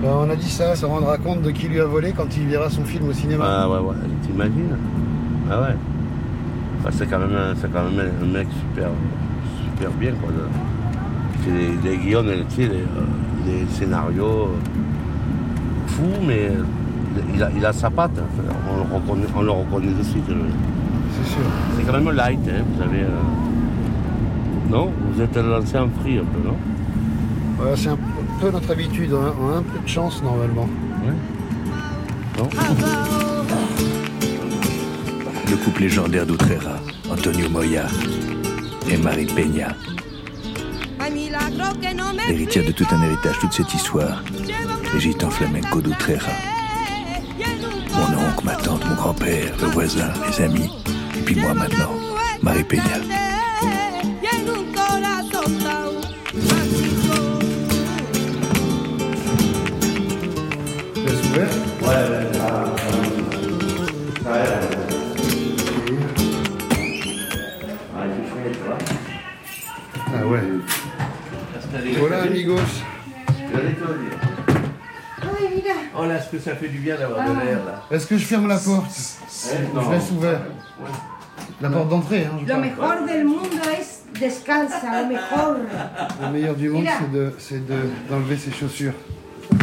[0.02, 2.46] Ben, on a dit ça, se rendra compte de qui lui a volé quand il
[2.46, 3.44] verra son film au cinéma.
[3.48, 4.76] Ah ouais, ouais, t'imagines
[5.50, 5.76] Ah ouais.
[6.84, 8.88] Bah, c'est quand même, un- quand même un mec super,
[9.74, 10.30] super bien, quoi.
[10.30, 16.50] de- des guions, tu sais, des, euh, des scénarios euh, fous, mais
[17.34, 18.18] il- a, il a sa patte.
[18.18, 18.42] hein.
[18.70, 20.24] On le reconnaît, on le reconnaît de suite.
[20.26, 21.40] C'est sûr.
[21.76, 23.00] C'est quand même light, hein, vous savez.
[23.02, 24.92] euh, Non?
[25.12, 26.56] Vous êtes lancé en free un peu, non?
[27.58, 27.98] Voilà, c'est un
[28.40, 30.68] peu notre habitude, on a, on a un peu de chance normalement.
[32.38, 32.48] Non?
[35.50, 36.76] Le couple légendaire d'Utrera,
[37.10, 37.86] Antonio Moya
[38.90, 39.68] et Marie Peña,
[42.28, 44.22] héritière de tout un héritage, toute cette histoire,
[44.94, 46.30] les gitans flamenco d'Utrera.
[47.98, 50.70] Mon oncle, ma tante, mon grand-père, le voisin, les amis,
[51.16, 51.92] et puis moi maintenant,
[52.42, 52.64] Marie
[61.28, 61.48] ouvert
[61.80, 62.26] Ouais, ouais.
[67.96, 68.04] Ah,
[68.52, 68.78] tu vois.
[70.14, 70.42] Ah ouais.
[71.98, 72.56] Voilà, amigos.
[73.52, 74.18] J'allais te le dire.
[76.00, 78.24] Oh là, est-ce que ça fait du bien d'avoir de l'air là Est-ce que je
[78.24, 78.84] ferme la porte
[79.74, 79.82] non.
[79.82, 80.40] Je laisse ouvert.
[81.60, 82.60] La porte d'entrée, hein, je Lo parle.
[82.62, 85.56] mejor del mundo es descalza, lo mejor.
[86.22, 86.94] Le meilleur du monde, Mira.
[87.00, 88.92] c'est de- c'est de- d'enlever ses chaussures.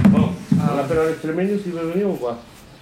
[0.10, 2.38] Bon, on l'appelle Alex Lemeño s'il veut venir ou pas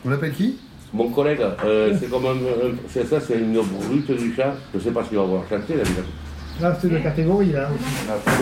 [0.05, 0.59] On l'appelle qui?
[0.93, 4.53] Mon collègue, euh, c'est comme un, un- c'est ça, c'est une brute du chat.
[4.73, 5.83] Je sais pas s'il va voir chanter là.
[6.61, 7.67] Là, c'est de catégorie, là.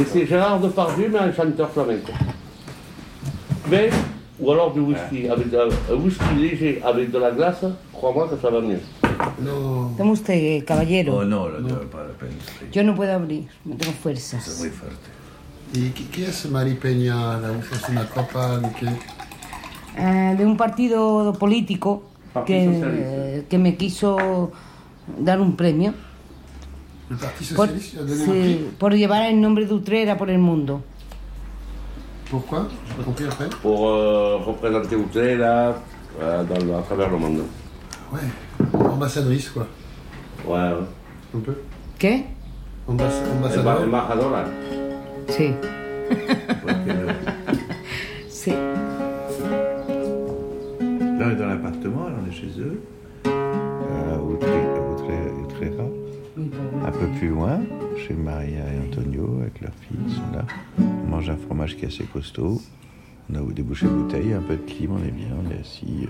[0.02, 2.12] Et c'est Gérard Depardieu, mais un chanteur flamenco.
[3.70, 3.90] Mais,
[4.42, 5.58] ou alors du whisky, avec de-
[5.92, 8.80] un whisky léger avec de la glace, crois-moi que ça va mieux.
[9.42, 9.90] Non.
[9.98, 11.20] Toma usted, caballero.
[11.22, 11.60] Oh non, là,
[11.92, 12.34] pas la peine.
[12.72, 14.64] Yo no puedo abrir, no tengo fuerzas.
[15.74, 17.38] ¿Y qué, qué es Mari Peña?
[17.40, 18.58] ¿La es una copa?
[18.60, 18.88] ¿de qué?
[19.98, 23.10] Eh, de un partido político Partido que, Socialista.
[23.10, 24.52] eh, que me quiso
[25.20, 25.94] dar un premio
[27.10, 30.18] Le Parti por, Socialiste a donné un sí, prix por llevar el nombre de Utrera
[30.18, 30.82] por el mundo.
[32.32, 33.50] Pourquoi Je pas compris après.
[33.62, 35.76] Pour euh, représenter Utrera
[36.22, 37.42] euh, dans, à travers le monde.
[38.14, 38.20] Ouais,
[38.90, 39.68] ambassadrice quoi.
[40.46, 40.86] Ouais, ouais.
[41.36, 41.54] Un peu.
[42.00, 42.24] ¿Qué?
[42.90, 43.82] Ambass- Emba- ambassadeur.
[43.84, 44.46] Embajadora.
[45.28, 45.54] Sí.
[48.30, 48.52] sí.
[48.52, 48.58] Là,
[51.28, 52.82] on est dans l'appartement, là, on est chez eux,
[53.26, 53.30] à
[54.18, 54.50] Outre- à
[54.92, 55.84] Outre- Outrera.
[56.38, 57.60] Un peu plus loin,
[57.98, 60.46] chez Maria et Antonio, avec leurs filles, ils sont là.
[60.80, 62.62] On mange un fromage qui est assez costaud.
[63.30, 66.08] On a de bouteille, un peu de clim, on est bien, on est assis.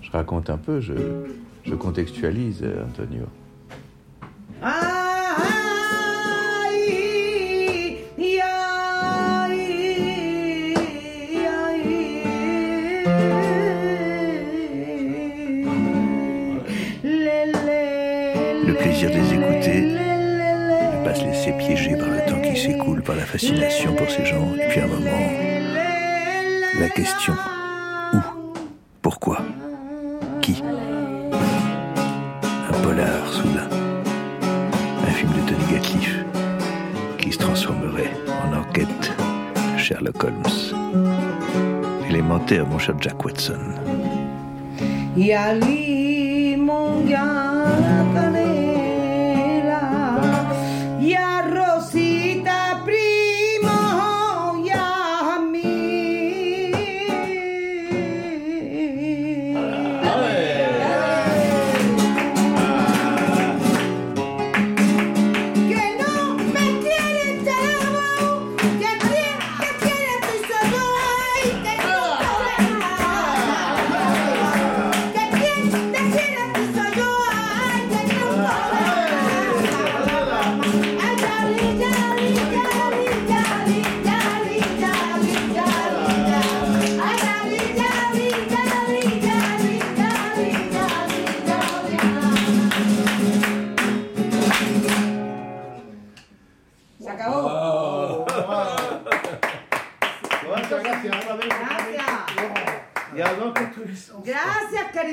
[0.00, 3.26] Je raconte un peu, je, contextualise, euh, Antonio.
[4.62, 5.69] Le
[23.14, 25.30] la fascination pour ces gens, et puis un moment,
[26.78, 27.34] la question
[28.12, 28.18] où?
[29.02, 29.38] Pourquoi?
[30.40, 30.62] Qui?
[32.68, 33.68] Un polar soudain,
[35.06, 36.24] un film de Tony Gatliff
[37.18, 38.12] qui se transformerait
[38.44, 39.12] en enquête
[39.76, 40.44] Sherlock Holmes.
[42.08, 43.74] Élémentaire, mon cher Jack Watson.
[45.16, 47.06] Y al limón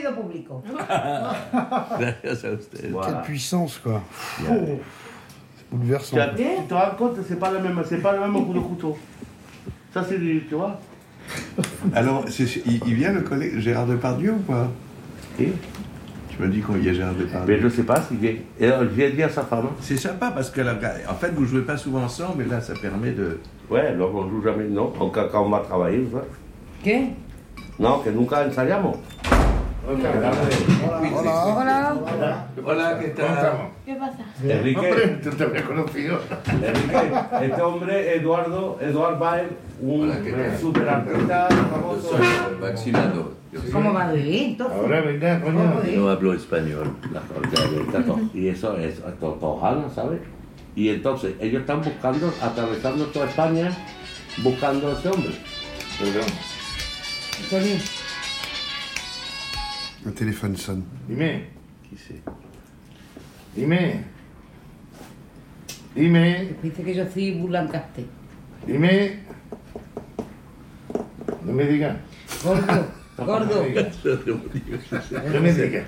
[0.01, 0.63] querido público.
[1.99, 2.91] Gracias a usted.
[2.93, 4.01] Quelle puissance, quoi.
[4.41, 4.57] Yeah.
[5.57, 6.17] C'est bouleversant.
[6.35, 8.59] Tu, tu te rends compte, c'est pas le même, c'est pas le même coup de
[8.59, 8.97] couteau.
[9.93, 10.79] Ça c'est du, tu vois.
[11.93, 14.69] Alors, c'est- il, il vient le collègue Gérard Depardieu ou pas?
[15.39, 15.51] Et
[16.29, 17.55] Tu me dis qu'il y a Gérard Depardieu.
[17.55, 18.33] Mais je sais pas s'il vient.
[18.59, 19.67] Et alors, je viens dire à sa femme.
[19.81, 20.75] C'est sympa parce que là,
[21.09, 23.39] en fait, vous jouez pas souvent ensemble, mais là, ça permet de.
[23.69, 24.93] Ouais, alors on joue jamais, non.
[24.97, 26.23] Donc, quand quand on va travailler, ça.
[26.83, 27.09] ¿Qué?
[27.79, 28.95] No, que nunca ensayamos.
[29.87, 30.33] Hola.
[32.65, 33.69] Hola, ¿qué tal?
[33.85, 34.17] ¿Qué pasa?
[34.43, 36.19] Enrique, Tú te habías conocido.
[36.45, 39.47] Enrique, este hombre, Eduardo, Eduardo Bael,
[39.81, 40.13] un
[40.59, 42.11] super artista famoso.
[42.59, 43.31] Vaccinado.
[43.71, 44.77] ¿Cómo va a vivir entonces?
[44.77, 45.81] Ahora venga, coño.
[45.95, 46.93] No hablo español.
[48.33, 50.19] Y eso es to- Tojana, ¿sabes?
[50.75, 53.71] Y entonces ellos están buscando, atravesando toda España,
[54.43, 55.31] buscando a ese hombre.
[57.41, 57.75] Antonio,
[60.07, 60.83] Un téléphone sonne.
[61.09, 61.41] Dime,
[61.83, 62.21] Qui c'est?
[63.55, 63.77] Dime.
[65.95, 68.05] Dime, dice que yo soy Burlancaste.
[68.65, 69.19] dime.
[71.45, 71.95] No me digas.
[72.43, 73.65] Gordo.
[75.33, 75.83] No me digas.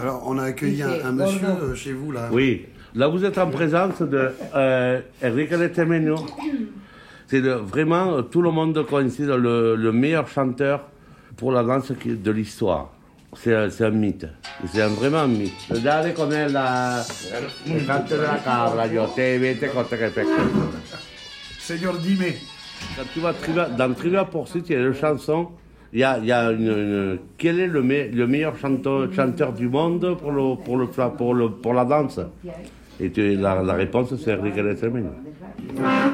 [0.00, 2.28] Alors, on a accueilli un, un monsieur euh, chez vous, là.
[2.30, 6.14] Oui, là vous êtes en présence de euh, Enrique Letemeno.
[7.26, 10.84] C'est le- vraiment, euh, tout le monde coïncide, le, le meilleur chanteur
[11.36, 12.90] pour la danse qui- de l'histoire.
[13.36, 14.26] C'est un- mythe.
[14.72, 15.82] C'est un- vraiment un mythe.
[15.82, 17.02] Dale con él la...
[17.86, 20.30] Canto de la cabra, yo te vete con te respecto.
[21.58, 22.36] Seigneur Dimé.
[22.96, 25.48] Quand tu vas Trivia- dans Trivia Pursuit, il y a une chanson,
[25.92, 29.08] il y a, il y a une, une- Quel est le, me- le meilleur chanteur,
[29.12, 32.20] chanteur du monde pour, le, pour, le, pour, le, pour la danse?
[33.00, 35.10] Et tu- la, la réponse, c'est Enrique Letemeno.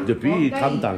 [0.07, 0.95] Depuis 30 ans.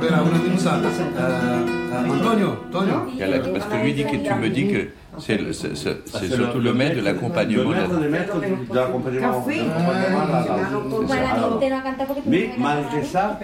[0.00, 0.72] Cosa.
[1.18, 2.94] Euh, Antonio, Antonio.
[3.52, 5.40] Parce que lui dit que tu me dis que c'est
[6.14, 7.70] Ah, surtout le maître de l'accompagnement.
[7.70, 9.44] Le maître de l'accompagnement.
[12.26, 13.38] Mais malgré ça,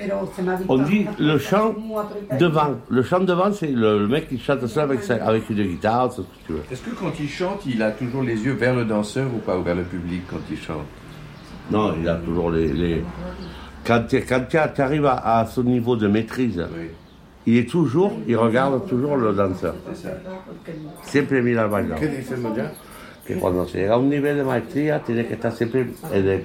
[0.69, 1.75] on dit le chant
[2.39, 2.77] devant.
[2.89, 6.23] Le chant devant, c'est le, mec qui chante ça avec, sa- avec une guitare, tout
[6.23, 6.63] ce que tu veux.
[6.71, 9.57] Est-ce que quand il chante, il a toujours les yeux vers le danseur ou pas,
[9.57, 10.87] ou vers le public quand il chante?
[11.71, 12.69] Non, il a toujours les.
[12.73, 13.05] les-
[13.87, 16.65] Quand tu quand tu arrives à, à ce niveau de maîtrise,
[17.47, 19.75] il est toujours, il regarde toujours le danseur.
[21.03, 21.99] Siempre mira al bailador.
[21.99, 22.73] ¿Qué dices, ya?
[23.27, 25.87] Que cuando se llega a un nivel de maestría, tiene que estar siempre,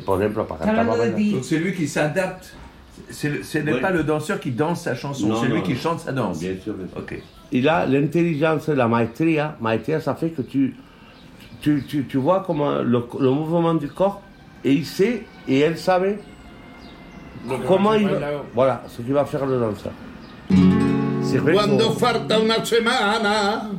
[0.06, 0.86] por ejemplo, para cantar.
[0.86, 2.54] Donc c'est lui qui s'adapte.
[3.10, 3.28] Ce
[3.60, 3.82] n'est Oui.
[3.82, 6.40] pas le danseur qui danse sa chanson, c'est lui non, qui chante sa danse.
[6.40, 6.98] Bien sûr, bien sûr.
[6.98, 7.22] Ok.
[7.52, 9.56] Il a l'intelligence, la maestria.
[9.62, 10.76] Maestria, ça fait que tu,
[11.62, 14.22] tu, tu, tu vois comment le, le mouvement du corps,
[14.64, 16.20] et il sait, et elle savait
[17.66, 18.20] comment il va,
[18.54, 19.94] voilà, ce qu'il va faire le danseur.
[21.44, 23.70] Cuando falta una semana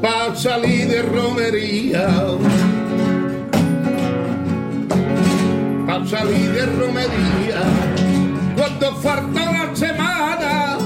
[0.00, 2.08] para salir de romería,
[5.86, 7.62] para salir de romería,
[8.56, 10.78] cuando falta una semana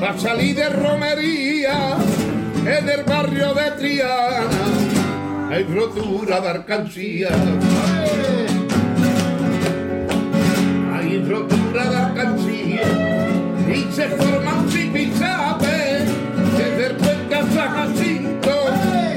[0.00, 1.96] para salir de romería,
[2.64, 4.88] en el barrio de Triana
[5.50, 7.30] hay rotura de alcancía.
[10.94, 12.82] Hay rotura de alcancía
[13.68, 16.04] y se forma un zipizape
[16.56, 18.50] desde el puente a San Jacinto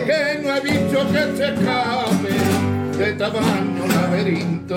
[0.06, 2.34] que no he visto que se escape
[2.98, 4.76] de tamaño laberinto.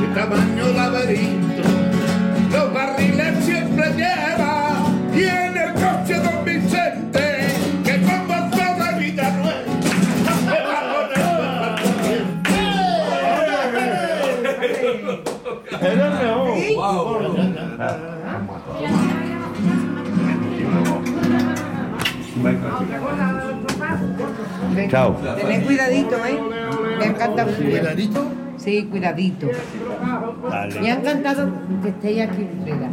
[0.00, 1.62] De tamaño laberinto,
[2.52, 4.35] los barriles siempre lleva
[24.90, 25.16] Chao.
[25.36, 26.38] Tened cuidadito, ¿eh?
[26.98, 27.52] Me ha encantado.
[27.52, 28.26] ¿Cuidadito?
[28.56, 29.48] Sí, cuidadito.
[30.80, 31.50] Me ha encantado
[31.82, 32.88] que estéis aquí, Frida.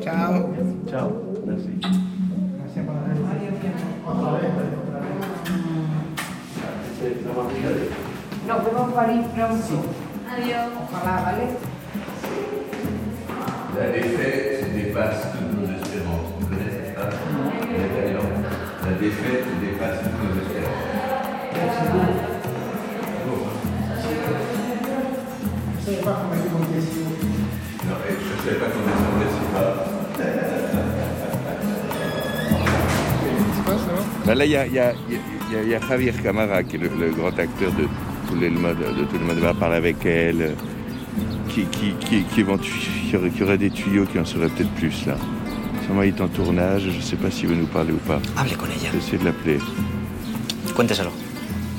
[0.00, 0.54] Chao.
[0.86, 1.12] Chao.
[1.46, 1.80] Merci.
[8.46, 9.97] Nos vemos en París pronto.
[10.30, 10.68] Adiós.
[10.82, 11.46] Ojalá, ¿vale?
[13.78, 16.28] La défaite dépasse toutes nos espérances.
[16.40, 17.08] Vous connaissez ça
[18.84, 21.88] La défaite dépasse toutes nos espérances.
[26.68, 29.84] Non, je ne savais pas qu'on descendait si bas.
[33.24, 35.56] Qu'est-ce qui se passe, alors Ben là, il y a, il y a- il y
[35.56, 37.86] a- il y a Javier Camara, qui est le, le grand acteur de
[38.28, 40.52] tout le mode, de tout le monde va parler avec elle, euh,
[41.48, 45.06] qui, qui, qui, qui, qui aurait, qui aurait des tuyaux qui en sauraient peut-être plus
[45.06, 45.16] là.
[45.84, 48.20] Sûrement, il est en tournage, je ne sais pas s'il veut nous parler ou pas.
[48.36, 48.90] Hable con ella.
[48.92, 49.58] J'essaie de l'appeler.
[50.74, 51.10] Cuénteselo.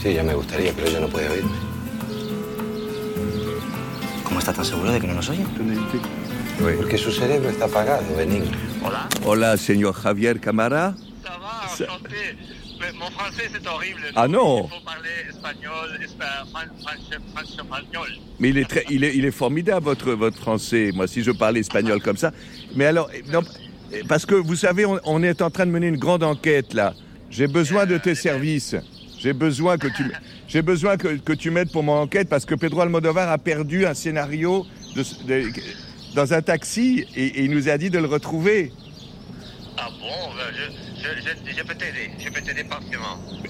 [0.02, 1.52] Sí, ya me gustaría, pero ella no puede oírme.
[4.24, 5.46] ¿Cómo está tan seguro de que no nos oye?
[6.78, 8.52] Porque su cerebro está apagado, Benigno.
[8.84, 9.08] Hola.
[9.24, 10.96] Hola, señor Javier Camara.
[11.24, 12.38] Ça va, enchanté.
[12.98, 14.00] Mon français, c'est horrible.
[14.16, 14.66] Ah non.
[14.66, 16.70] Il faut parler espagnol, espagnol.
[18.40, 20.92] Mais il est, très, il est, il est formidable, votre, votre français.
[20.94, 22.32] Moi, si je parlais espagnol comme ça.
[22.76, 23.42] Mais alors, eh, non,
[23.92, 26.74] eh, parce que vous savez, on, on est en train de mener une grande enquête
[26.74, 26.94] là.
[27.30, 28.76] J'ai besoin de tes services.
[29.20, 30.04] J'ai besoin que tu,
[30.48, 33.86] j'ai besoin que, que tu m'aides pour mon enquête parce que Pedro Almodovar a perdu
[33.86, 34.66] un scénario
[34.96, 35.52] de, de-
[36.16, 38.72] dans un taxi et, et il nous a dit de le retrouver.
[39.82, 42.12] Ah bon, ben, je, je, je, je peux t'aider.
[42.20, 42.66] Je peux t'aider.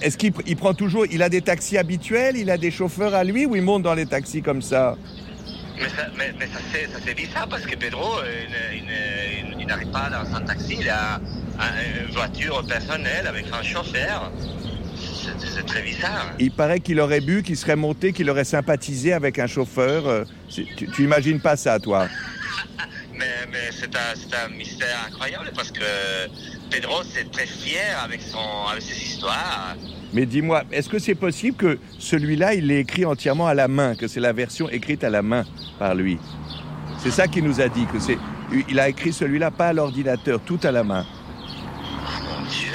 [0.01, 3.15] Est-ce qu'il pr- il prend toujours, il a des taxis habituels, il a des chauffeurs
[3.15, 4.95] à lui ou il monte dans les taxis comme ça?
[5.77, 8.83] Mais ça, mais, mais ça, c'est, ça c'est bizarre parce que Pedro, il, il-
[9.55, 10.77] il- il n'arrive pas dans son taxi.
[10.79, 14.31] Il a un- une voiture personnelle avec un chauffeur.
[15.41, 16.33] C'est, très bizarre.
[16.39, 20.07] Il paraît qu'il aurait bu, qu'il serait monté, qu'il aurait sympathisé avec un chauffeur.
[20.07, 22.07] euh, tu imagines pas ça, toi?
[23.51, 25.79] Mais, c'est, un, c'est un mystère incroyable parce que
[26.69, 29.75] Pedro, c'est très fier avec, son, avec ses histoires.
[30.13, 33.95] Mais dis-moi, est-ce que c'est possible que celui-là, il l'ait écrit entièrement à la main,
[33.95, 35.45] que c'est la version écrite à la main
[35.77, 36.17] par lui?
[36.99, 38.17] C'est ça qu'il nous a dit, que c'est,
[38.69, 41.05] il a écrit celui-là pas à l'ordinateur, tout à la main.
[42.23, 42.71] Mon Dieu.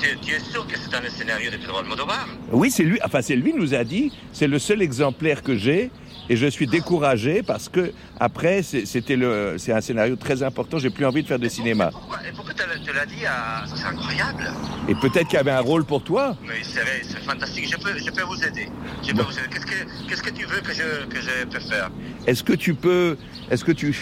[0.00, 2.98] Tu, tu es sûr que c'est le scénario de Pedro Almodovar Oui, c'est lui.
[3.04, 4.12] Enfin, c'est lui nous a dit.
[4.32, 5.90] C'est le seul exemplaire que j'ai.
[6.28, 10.78] Et je suis découragé parce que après, c'est- c'était le, c'est un scénario très important.
[10.78, 11.90] J'ai plus envie de faire de cinéma.
[12.26, 13.64] Et pourquoi tu te l'as dit à...
[13.66, 14.50] C'est incroyable.
[14.88, 16.36] Et peut-être qu'il y avait un rôle pour toi.
[16.46, 17.68] Mais c'est, c'est fantastique.
[17.70, 18.68] Je peux, je peux vous aider.
[19.06, 19.48] Je peux vous aider.
[19.52, 21.90] Qu'est-ce que, qu'est-ce que tu veux que je, que je peux faire?
[22.26, 23.16] Est-ce que tu peux,
[23.50, 23.94] est-ce que tu,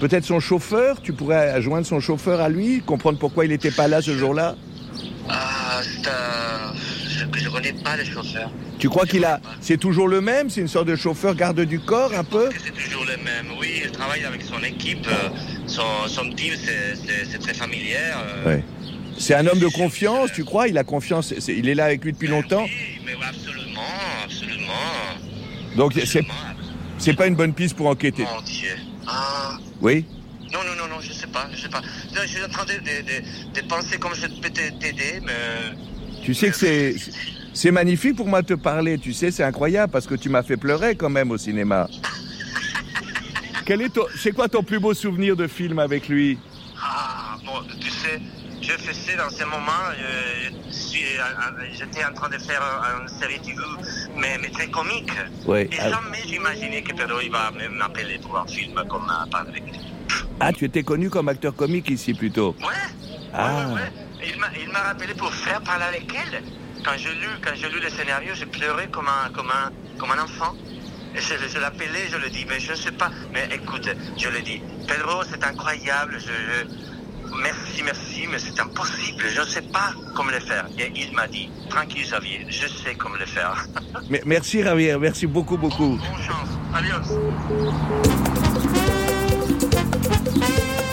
[0.00, 3.88] peut-être son chauffeur, tu pourrais joindre son chauffeur à lui, comprendre pourquoi il n'était pas
[3.88, 4.56] là ce jour-là?
[5.28, 6.74] Ah, c'est un...
[7.34, 8.50] Je, je connais pas les chauffeurs.
[8.78, 11.78] Tu crois qu'il a, c'est toujours le même, c'est une sorte de chauffeur garde du
[11.80, 12.50] corps un peu?
[12.64, 13.46] C'est toujours le même.
[13.60, 15.06] Oui, il travaille avec son équipe.
[15.06, 15.28] euh,
[15.66, 17.96] Son, son team, c'est, très familier.
[18.16, 18.64] euh, Ouais.
[19.18, 20.68] C'est un homme de confiance, tu crois?
[20.68, 22.66] Il a confiance, il est là avec lui depuis longtemps?
[23.04, 23.80] Mais oui, absolument,
[24.24, 24.72] absolument.
[25.76, 26.22] Donc c'est,
[26.98, 28.24] c'est pas une bonne piste pour enquêter?
[28.24, 28.74] Mon Dieu.
[29.06, 30.04] Ah, Oui?
[30.52, 31.80] non, non, non, non, je sais pas, je sais pas.
[31.80, 35.32] Non, je suis en train de, de, de, de penser comme je peux t'aider, mais...
[36.22, 36.94] Tu sais que c'est,
[37.52, 38.98] c'est magnifique pour moi de te parler.
[38.98, 41.88] Tu sais, c'est incroyable parce que tu m'as fait pleurer quand même au cinéma.
[43.64, 46.38] Quel est ton, c'est quoi ton plus beau souvenir de film avec lui?
[46.80, 48.20] Ah, bon, tu sais,
[48.60, 52.62] je faisais dans ce moment, euh, je suis, euh, euh, j'étais en train de faire
[53.00, 53.56] une série TV,
[54.16, 55.10] mais, mais très comique.
[55.46, 59.80] Ouais, Et jamais j'imaginais que Pedro il va m'appeler pour un film comme avec lui.
[60.40, 62.56] Ah, tu étais connu comme acteur comique ici plutôt?
[62.60, 62.66] Ouais.
[63.32, 63.68] Ah.
[63.74, 63.80] M'a,
[64.24, 66.42] il m'a rappelé pour faire parler avec elle.
[66.84, 70.10] Quand j'ai lu, quand j'ai lu le scénario, j'ai pleuré comme un, comme un, comme
[70.10, 70.54] un enfant.
[71.14, 73.10] Et je, je l'appelais, je le dis, mais je ne sais pas.
[73.32, 76.18] Mais écoute, je le dis, Pedro, c'est incroyable.
[76.18, 79.24] Je, je- merci, merci, mais c'est impossible.
[79.34, 80.66] Je ne sais pas comment le faire.
[80.78, 83.64] Et il m'a dit, tranquille Xavier, je sais comment le faire.
[84.10, 85.98] Mais- merci Javier, merci beaucoup, beaucoup.
[85.98, 86.48] Bonne chance.
[86.74, 87.18] Adios.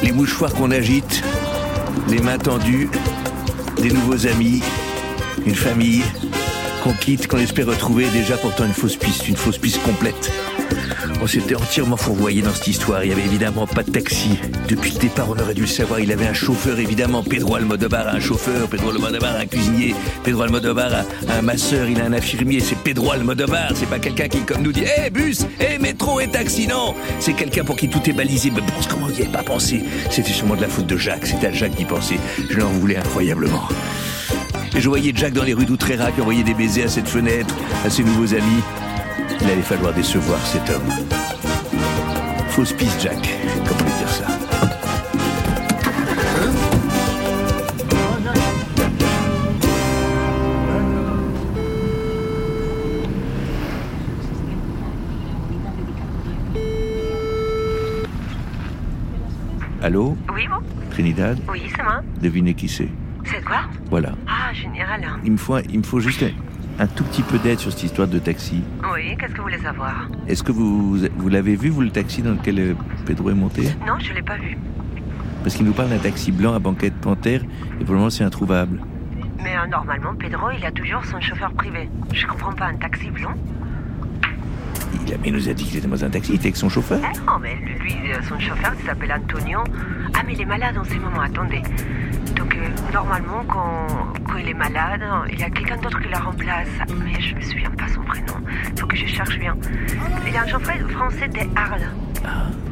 [0.04, 1.24] Les mouchoirs qu'on agite,
[2.08, 2.90] les mains tendues,
[3.82, 4.62] des nouveaux amis,
[5.46, 6.04] une famille
[6.84, 10.32] qu'on quitte, qu'on espère retrouver, déjà pourtant une fausse piste, une fausse piste complète.
[11.22, 13.04] On s'était entièrement fourvoyé dans cette histoire.
[13.04, 14.40] Il y avait évidemment pas de taxi.
[14.70, 16.00] Depuis le départ, on aurait dû le savoir.
[16.00, 17.24] Il avait un chauffeur, évidemment.
[17.24, 18.70] Pedro Almodovar a un chauffeur.
[18.70, 19.96] Pedro Almodovar a un cuisinier.
[20.24, 21.90] Pedro Almodovar a un masseur.
[21.90, 22.62] Il a un infirmier.
[22.62, 23.72] C'est Pedro Almodovar.
[23.76, 27.34] C'est pas quelqu'un qui, comme nous, dit Eh, bus Eh, métro et taxi Non C'est
[27.34, 28.50] quelqu'un pour qui tout est balisé.
[28.56, 29.82] Mais pense comment on n'y avait pas pensé?
[30.10, 31.28] C'était sûrement de la faute de Jacques.
[31.28, 32.18] C'était à Jacques d'y penser.
[32.50, 33.68] Je l'en voulais incroyablement.
[34.74, 37.54] Et je voyais Jack dans les rues d'Outrera qui envoyait des baisers à cette fenêtre,
[37.84, 38.64] à ses nouveaux amis.
[39.42, 40.90] Il allait falloir décevoir cet homme.
[42.50, 43.36] Fausse piste, Jack.
[43.68, 44.26] Comment lui dire ça?
[59.82, 60.18] Allô?
[60.34, 60.58] Oui, bon
[60.92, 61.40] Trinidad?
[61.50, 62.02] Oui, c'est moi.
[62.22, 62.90] Devinez qui c'est.
[63.26, 64.12] C'est quoi Voilà.
[64.28, 65.02] Ah, général.
[65.24, 67.84] Il me faut, il me faut juste un, un tout petit peu d'aide sur cette
[67.84, 68.62] histoire de taxi.
[69.00, 70.10] Oui, qu'est-ce que vous voulez savoir?
[70.28, 72.74] Est-ce que vous, vous l'avez vu, vous, le taxi dans lequel euh,
[73.06, 73.64] Pedro est monté?
[73.88, 74.58] Non, je l'ai pas vu.
[75.42, 77.42] Parce qu'il nous parle d'un taxi blanc à banquette panthère
[77.80, 78.82] et pour le moment c'est introuvable.
[79.42, 81.90] Mais euh, normalement, Pedro, il a toujours son chauffeur privé.
[82.14, 83.34] Je comprends pas, un taxi blanc?
[85.08, 86.68] Il, a, il nous a dit qu'il était dans un taxi, il était avec son
[86.68, 87.00] chauffeur.
[87.02, 89.60] Ah non, mais lui, euh, son chauffeur, il s'appelle Antonio.
[90.14, 91.62] Ah, mais il est malade en ce moment, attendez.
[92.36, 94.09] Donc, euh, normalement, quand
[94.40, 96.68] il est malade, il y a quelqu'un d'autre qui la remplace.
[97.04, 98.34] Mais je me souviens pas son prénom.
[98.80, 99.56] Faut que je cherche bien.
[100.28, 101.88] Il y a un chauffeur français des Arles.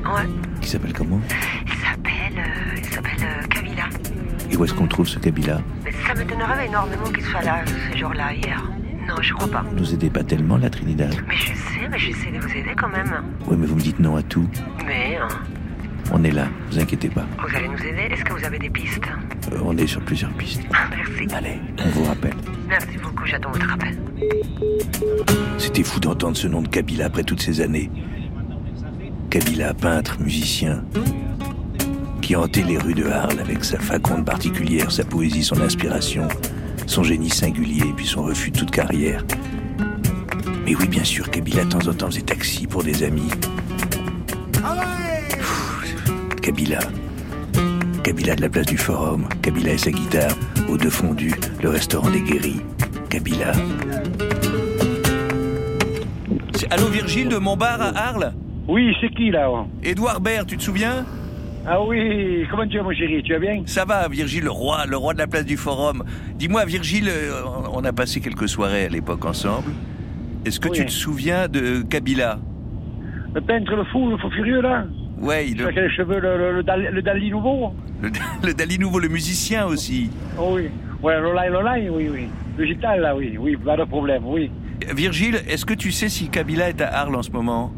[0.05, 0.29] Ouais.
[0.61, 1.19] Qui s'appelle comment?
[1.65, 2.37] Il s'appelle.
[2.37, 3.83] euh, il s'appelle euh, Kabila.
[4.49, 5.59] Et où est-ce qu'on trouve ce Kabila?
[5.83, 7.61] Mais ça m'étonnerait énormément qu'il soit là
[7.91, 8.63] ce jour-là, hier.
[9.07, 9.63] Non, je crois pas.
[9.75, 11.13] Nous aidez pas tellement, la Trinidad?
[11.27, 13.13] Mais je sais, mais j'essaie de vous aider quand même.
[13.47, 14.47] Oui, mais vous me dites non à tout.
[14.85, 15.27] Mais hein,
[16.11, 17.25] On est là, vous inquiétez pas.
[17.39, 19.07] vous allez nous aider Est-ce que vous avez des pistes?
[19.63, 20.61] On est sur plusieurs pistes.
[20.71, 21.27] Merci.
[21.33, 22.35] Allez, on vous rappelle.
[22.67, 23.97] Merci beaucoup, j'attends votre appel.
[25.57, 27.89] C'était fou d'entendre ce nom de Kabila après toutes ces années.
[29.29, 30.83] Kabila, peintre, musicien,
[32.21, 36.27] qui hantait les rues de Arles avec sa faconde particulière, sa poésie, son inspiration,
[36.85, 39.23] son génie singulier, puis son refus de toute carrière.
[40.65, 43.29] Mais oui, bien sûr, Kabila, de temps en temps, faisait taxi pour des amis.
[45.29, 46.05] Pfff,
[46.41, 46.79] Kabila.
[48.07, 50.31] Kabila de la place du Forum, Kabila et sa guitare,
[50.69, 52.61] au deux fondus, le restaurant des guéris.
[53.09, 53.51] Kabila.
[56.69, 58.31] Allô Virgile de Montbar à Arles
[58.69, 59.49] Oui, c'est qui là
[59.83, 61.05] Édouard Baird, tu te souviens
[61.65, 64.85] Ah oui, comment tu vas mon chéri, tu vas bien Ça va, Virgile, le roi,
[64.85, 66.05] le roi de la place du Forum.
[66.35, 67.41] Dis-moi, Virgile, euh,
[67.73, 69.71] on a passé quelques soirées à l'époque ensemble.
[70.45, 70.77] Est-ce que Oui.
[70.77, 72.39] tu te souviens de Kabila?
[73.35, 74.85] Le peintre, le fou, le fou furieux là
[75.19, 78.09] Ouais, il- a les cheveux, le, le, le, Dali, le Dali nouveau le,
[78.47, 80.09] le Dali Nouveau, le musicien aussi.
[80.39, 80.69] Oh oui,
[81.01, 82.27] ouais, Lolai, Lolai, oui, oui.
[82.57, 84.51] Le gital là, oui, oui, pas de problème, oui.
[84.95, 87.71] Virgile, est-ce que tu sais si Kabila est à Arles en ce moment?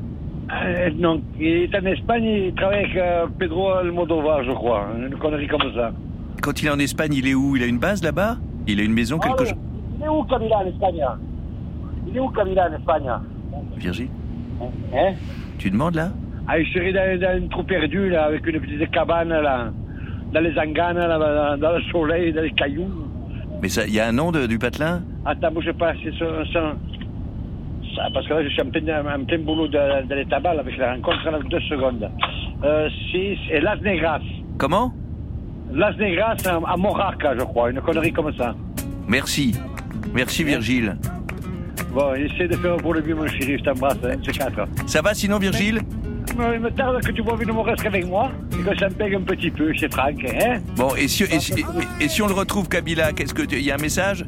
[0.52, 5.16] Euh, non, il est en Espagne, il travaille avec euh, Pedro Almodovar, je crois, une
[5.18, 5.92] connerie comme ça.
[6.42, 7.56] Quand il est en Espagne, il est où?
[7.56, 8.38] Il a une base là-bas?
[8.68, 9.56] Il a une maison, quelque Ah, chose
[10.00, 11.02] Il est où Kabila en Espagne?
[12.08, 13.10] Il est où Kabila en Espagne?
[13.78, 14.10] Virgile,
[14.94, 15.14] Hein?
[15.58, 16.12] Tu demandes là?
[16.52, 19.72] Ah, il serait dans, dans une trou perdu, là, avec une petite cabane, là,
[20.34, 22.90] dans les anganes, là, dans, le soleil, dans les cailloux.
[23.62, 25.02] Mais il y a un nom de- du patelin?
[25.26, 26.74] Attends, bouge pas, c'est ça, ça,
[27.96, 28.82] ça- Parce que là, je suis en plein,
[29.16, 32.10] en plein boulot de, de l'étabal avec la rencontre dans deux secondes.
[32.64, 34.22] Euh, c'est Las Negras.
[34.58, 34.92] Comment?
[35.72, 38.56] Las Negras à, à Moraca, je crois, une connerie comme ça.
[39.08, 39.56] Merci.
[40.16, 40.96] Merci Virgile.
[41.94, 44.68] Bon, essaie de faire pour le mieux, mon chéri, je t'embrasse, hein, c'est quatre.
[44.88, 45.80] Ça va sinon Virgile?
[46.32, 49.16] Il me tarde que tu vois venir reste avec moi et que ça me pègue
[49.16, 52.28] un petit peu, c'est Franck, hein Bon, et si, et, si, et- et si on
[52.28, 54.26] le retrouve Kabila, qu'est-ce que tu- il y a un message?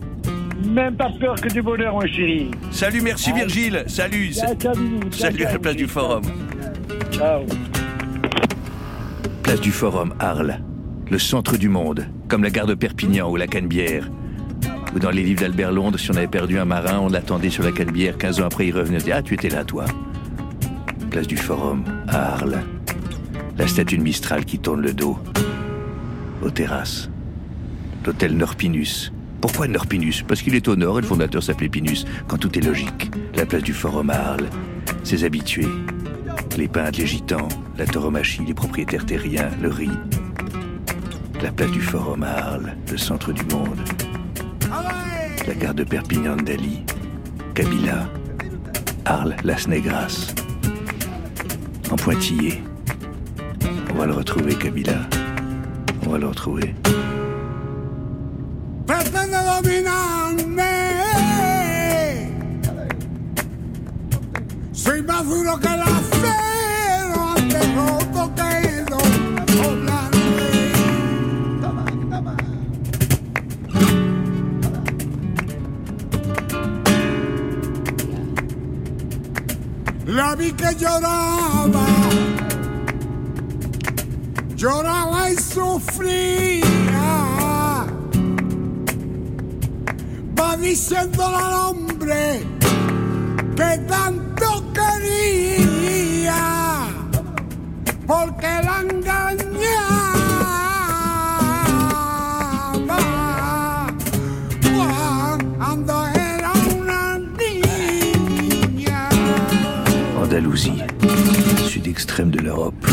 [0.67, 2.51] Même pas peur que du bonheur, mon chéri.
[2.71, 3.83] Salut, merci Virgile.
[3.87, 4.33] Salut.
[4.33, 4.53] Ciao,
[5.11, 6.21] Salut à la place du Forum.
[7.11, 7.41] Ciao.
[9.43, 10.59] Place du Forum, Arles.
[11.09, 14.09] Le centre du monde, comme la gare de Perpignan ou la Canebière.
[14.95, 17.63] Ou dans les livres d'Albert Londres, si on avait perdu un marin, on l'attendait sur
[17.63, 18.17] la Canebière.
[18.17, 18.99] 15 ans après, il revenait.
[19.11, 19.85] Ah, tu étais là, toi.
[21.11, 22.63] Place du Forum, à Arles.
[23.57, 25.19] La statue de Mistral qui tourne le dos.
[26.41, 27.09] Aux terrasses.
[28.05, 29.11] L'hôtel Norpinus.
[29.41, 30.23] Pourquoi Norpinus?
[30.25, 33.11] Parce qu'il est au nord et le fondateur s'appelait Pinus, quand tout est logique.
[33.35, 34.49] La place du Forum à Arles.
[35.03, 35.67] Ses habitués.
[36.57, 39.91] Les peintres, les gitans, la tauromachie, les propriétaires terriens, le riz.
[41.43, 43.79] La place du Forum à Arles, le centre du monde.
[45.45, 46.85] La gare de Perpignan Dali.
[47.53, 48.07] Kabila.
[49.03, 50.33] Arles, Las Negras.
[51.91, 52.63] En pointillé.
[53.91, 55.09] On va le retrouver, Kabila.
[56.05, 56.73] On va le retrouver.
[64.71, 68.70] Soy más duro que el acero, antes roto que
[80.41, 81.85] vi que lloraba,
[84.55, 87.09] lloraba y sufría.
[90.37, 92.21] Va diciéndole al hombre
[93.55, 96.41] que tanto quería,
[98.07, 99.50] porque la engañaba
[110.55, 112.85] Sud extrême de l'Europe,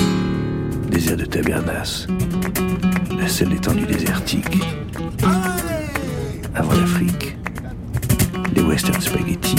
[0.90, 2.06] désert de Tabernas,
[3.18, 4.62] la seule étendue désertique.
[6.54, 7.36] Avant l'Afrique,
[8.54, 9.56] les western spaghetti,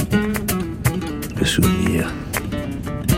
[1.37, 2.13] le souvenir.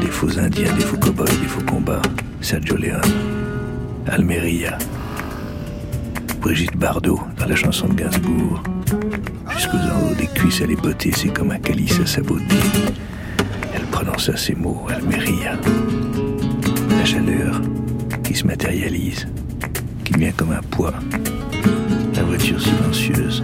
[0.01, 2.01] Des faux indiens, des faux cow-boys, des faux combats,
[2.41, 3.01] Sergio Leone,
[4.07, 4.77] Almeria,
[6.41, 8.63] Brigitte Bardot dans la chanson de Gainsbourg,
[10.33, 12.55] cuisses à les botter, c'est comme un calice à sa beauté.
[14.01, 15.59] Prononça ces mots, rien.
[16.89, 17.61] La chaleur
[18.23, 19.27] qui se matérialise,
[20.03, 20.95] qui vient comme un poids.
[22.15, 23.43] La voiture silencieuse.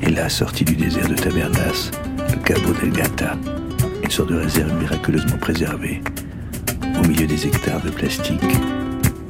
[0.00, 1.90] Et là, sorti du désert de Tabernas,
[2.30, 3.36] le Cabo del Gata,
[4.02, 6.00] une sorte de réserve miraculeusement préservée,
[6.98, 8.40] au milieu des hectares de plastique,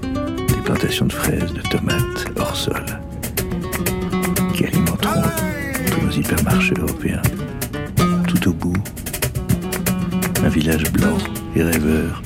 [0.01, 2.85] des plantations de fraises, de tomates hors sol,
[4.55, 5.23] qui alimenteront
[5.91, 7.23] tous nos hypermarchés européens.
[8.43, 8.75] Tout au bout,
[10.45, 11.17] un village blanc
[11.55, 12.21] et rêveur,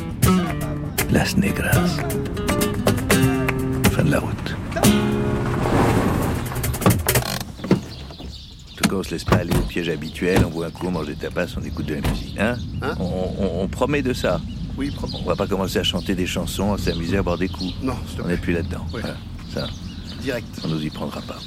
[1.11, 1.87] Las Negras.
[3.93, 4.57] Fin de la route.
[8.73, 10.87] En tout cas, on se laisse pas aller au piège habituel, on boit un coup,
[10.87, 12.37] on mange des tapas, on écoute de la musique.
[12.39, 12.57] Hein,
[12.99, 14.41] on, on- on promet de ça?
[14.79, 17.73] Oui, On va pas commencer à chanter des chansons, à s'amuser à boire des coups?
[17.83, 18.85] Non, On n'est plus là-dedans.
[18.93, 19.01] Oui.
[19.01, 19.17] Voilà.
[19.55, 19.67] Ça,
[20.23, 20.47] Direct.
[20.65, 21.39] on nous y prendra pas.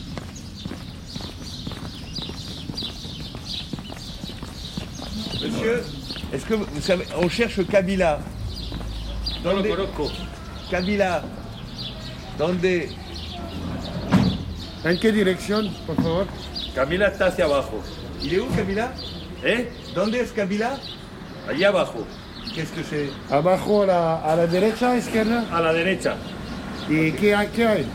[5.59, 5.83] Monsieur,
[6.33, 8.19] est-ce que vous savez, on cherche Kabila.
[9.43, 10.09] No lo conozco.
[10.71, 11.21] Kabila.
[12.37, 12.89] ¿Dónde?
[14.85, 16.27] ¿En qué dirección, por favor?
[16.73, 17.83] Camila está hacia abajo.
[18.23, 18.93] Il est où Kabila
[19.43, 19.69] ¿Eh?
[19.93, 20.77] ¿Dónde es Kabila
[21.49, 22.05] Allí abajo.
[22.55, 25.43] Qu'est-ce que c'est Abajo a la, a la derecha, izquierda.
[25.51, 26.15] A la derecha.
[26.87, 27.47] ¿Y qué hay?
[27.47, 27.85] ¿Qué hay?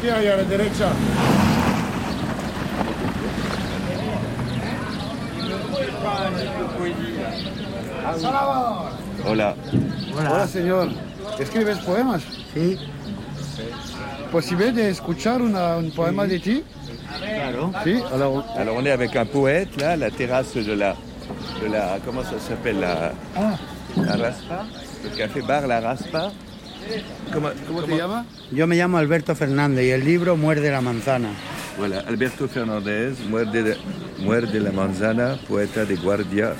[0.00, 0.92] ¿Qué hay a la derecha?
[8.20, 8.90] Salvador.
[9.26, 9.54] Hola.
[10.16, 10.46] Hola.
[10.46, 10.88] señor.
[11.38, 12.22] ¿Escribes poemas?
[12.54, 12.78] Sí.
[14.32, 16.62] ¿Posible de escuchar una- un poema de ti?
[17.18, 17.72] Claro.
[17.84, 20.94] Sí, alors, Alors on est avec un poète là, la terrasse de la,
[21.62, 23.12] de la comment ça s'appelle la,
[23.96, 24.66] la Raspa,
[25.04, 26.30] le café bar La Raspa.
[27.32, 28.26] Comment, ¿cómo te llamas?
[28.52, 31.28] Yo me llamo Alberto Fernández y el libro Muerde la manzana.
[31.78, 33.76] Voilà, Alberto Fernandez, Muerde,
[34.18, 36.54] Muerde la manzana, poeta de Guardia,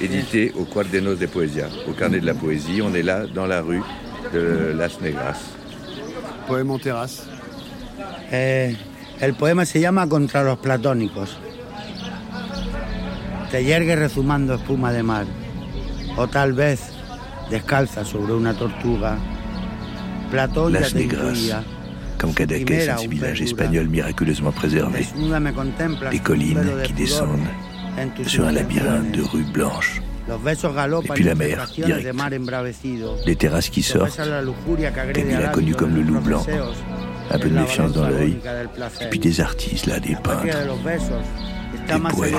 [0.00, 2.80] édité au Cuadernos de Poesia, au carnet de la poésie.
[2.82, 3.82] On est là dans la rue
[4.32, 5.38] de Las Negras.
[6.46, 7.26] Poème en terrasse.
[8.32, 8.76] Eh,
[9.20, 11.36] el poema se llama Contra los platónicos.
[13.50, 15.26] Te yergue rezumando espuma de mar,
[16.16, 16.80] o tal vez
[17.50, 19.18] descalza sobre una tortuga.
[20.30, 21.38] Platón Las Negras,
[22.16, 25.00] Cadaqués, Quimera, un village espagnol miraculeusement préservé.
[25.00, 27.48] Des velo collines qui descendent
[28.26, 30.00] sur un labyrinthe de rues blanches.
[30.28, 32.06] Et puis la mer, direct.
[32.06, 33.16] de mar embravecido.
[33.26, 36.20] Les terrasses qui sortent, besos la lujuria que agrede Kabila al connu comme le loup
[36.20, 36.46] blanc.
[37.30, 38.38] Un peu de méfiance dans l'œil,
[39.00, 40.44] et puis des artistes là, des peintres.
[40.44, 42.34] Des poètes,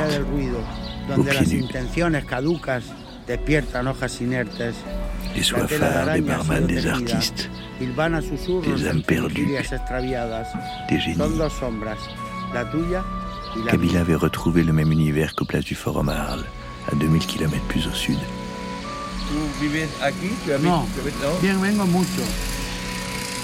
[1.18, 1.64] aux pieds nus.
[1.64, 2.84] intenciones caducas
[3.28, 4.74] despiertan hojas inertes.
[5.36, 7.50] Les La tela de soifards, des araña ha barman, sido des artistes,
[7.80, 9.48] des âmes perdues,
[10.90, 11.18] des génies.
[13.70, 16.46] Kabila avait retrouvé le même univers qu'aux places du Forum à Arles,
[16.92, 18.18] à 2000 km plus au sud.
[19.30, 19.36] Tú
[19.68, 21.38] vives aquí, tu habites- No, tu habites- ¿no?
[21.42, 22.24] bien, vengo mucho.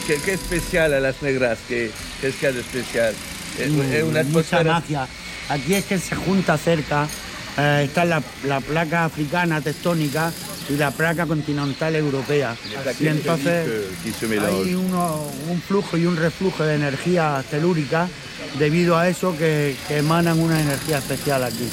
[0.06, 1.60] ¿Qué, qué especial a Las Negras?
[1.68, 1.92] ¿Qué,
[2.22, 3.14] qué es que de especial?
[3.60, 5.08] Es, Mm, es una mucha magia.
[5.50, 7.08] Aquí es que se junta cerca,
[7.58, 10.32] eh, está la, la placa africana tectónica
[10.70, 12.56] y la placa continental europea.
[13.00, 13.68] Y entonces
[14.46, 18.08] hay uno- un flujo y un reflujo de energía telúrica
[18.60, 21.70] debido a eso que, que emanan una energía especial aquí.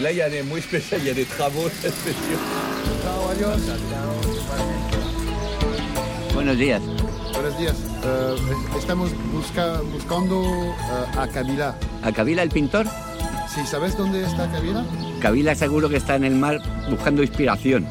[0.00, 2.38] Là, y a des muy spécial, il y a des travaux spéciaux.
[6.34, 6.80] Buenos días.
[7.34, 7.76] Buenos días.
[8.04, 8.34] Eh,
[8.72, 11.74] es- estamos busca- buscando eh, a Kabila.
[12.02, 12.86] ¿A Kabila el pintor?
[13.54, 14.84] Sí, ¿sabes dónde está Kabila?
[15.20, 17.86] Kabila seguro que está en el mar buscando inspiración.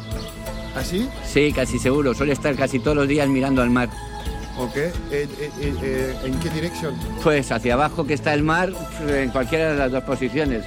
[0.76, 1.10] ¿Así?
[1.26, 2.14] Sí, casi seguro.
[2.14, 3.90] Suele estar casi todos los días mirando al mar.
[4.58, 4.76] Ok.
[4.76, 6.94] Eh, eh, eh, ¿En qué dirección?
[7.24, 8.70] Pues hacia abajo que está el mar,
[9.08, 10.64] en cualquiera de las dos posiciones.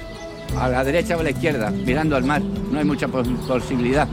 [0.59, 2.41] A la derecha o a la izquierda, mirando al mar.
[2.41, 4.07] No hay mucha pos- posibilidad.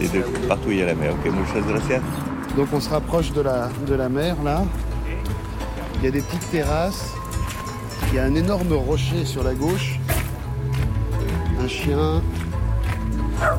[0.00, 1.10] Et de partout, il y a la mer.
[1.12, 2.02] Ok, muchas gracias.
[2.56, 4.62] Donc on se rapproche de la, de la mer là.
[5.98, 7.12] Il y a des petites terrasses.
[8.10, 9.98] Il y a un énorme rocher sur la gauche.
[11.68, 12.22] Un chien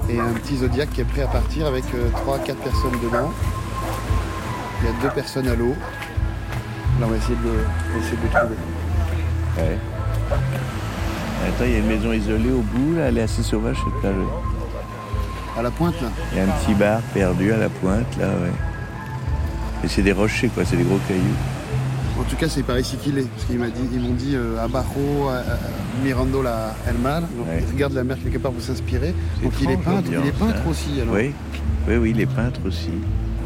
[0.09, 3.31] et un petit zodiaque qui est prêt à partir avec 3-4 personnes dedans.
[4.81, 5.75] Il y a deux personnes à l'eau.
[6.99, 8.55] Là on va essayer de le, essayer de le trouver.
[9.59, 9.77] Ouais.
[11.47, 13.99] Attends, il y a une maison isolée au bout, là, elle est assez sauvage cette
[13.99, 14.15] plage.
[15.55, 16.07] À la pointe là.
[16.31, 19.83] Il y a un petit bar perdu à la pointe, là, ouais.
[19.83, 21.21] Et c'est des rochers, quoi, c'est des gros cailloux.
[22.19, 23.23] En tout cas c'est par ici qu'il est.
[23.23, 25.41] Parce qu'ils m'ont dit, ils m'ont dit euh, Abajo, euh,
[26.03, 27.21] Mirando la El Mar.
[27.21, 29.13] Donc il regarde la mer quelque part pour s'inspirer.
[29.41, 30.69] Donc il est peintre, il est peintre hein.
[30.69, 31.15] aussi alors.
[31.15, 31.31] Oui,
[31.87, 32.91] oui, oui, il est peintre aussi.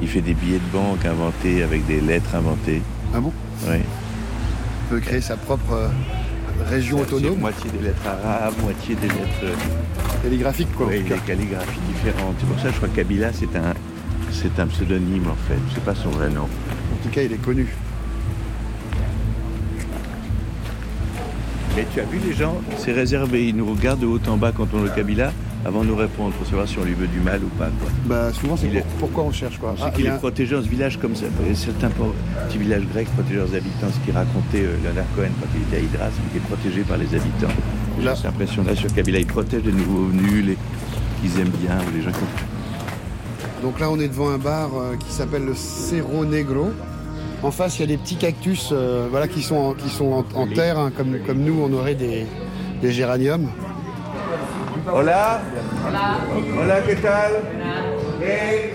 [0.02, 2.82] Il fait des billets de banque inventés avec des lettres inventées.
[3.16, 3.32] Ah bon?
[3.68, 3.78] Oui.
[3.78, 5.88] Il peut créer sa propre euh,
[6.70, 7.40] région autonome.
[7.40, 9.44] Moitié des lettres arabes, moitié des lettres.
[9.44, 9.54] euh,
[10.24, 10.88] Calligraphique, quoi.
[10.88, 12.36] Oui, des calligraphies différentes.
[12.40, 13.74] C'est pour ça que je crois que Kabila, c'est un,
[14.32, 15.60] c'est un pseudonyme en fait.
[15.74, 16.44] C'est pas son vrai nom.
[16.44, 17.68] En tout cas, il est connu.
[21.76, 23.48] Mais tu as vu les gens, c'est réservé.
[23.48, 25.32] Ils nous regardent de haut en bas quand on le Kabila
[25.66, 27.70] avant de nous répondre pour savoir si on lui veut du mal ou pas.
[27.80, 27.90] Quoi.
[28.06, 29.74] Bah, souvent, c'est est- pourquoi on cherche, quoi.
[29.78, 31.26] Sait Ah, qu'il est a- protégé dans ce village comme ça.
[31.56, 35.62] Certains petits villages grecs protégés leurs habitants, ce qui racontait euh, Leonard Cohen quand il
[35.62, 37.54] était à Hydras, il était protégé par les habitants.
[38.02, 40.58] J'ai cette impression-là sur Kabila, il protège les nouveaux venus, les
[41.22, 44.96] qu'ils aiment bien, ou les gens qui Donc là, on est devant un bar euh,
[44.98, 46.72] qui s'appelle le Cerro Negro.
[47.44, 50.12] En face, il y a des petits cactus euh, voilà, qui sont en, qui sont
[50.34, 52.26] en, en terre, hein, comme, comme nous, on aurait des,
[52.82, 53.50] des géraniums.
[54.92, 55.42] Hola.
[56.58, 57.32] Hola, ¿qué tal?
[58.22, 58.72] Eh, eh,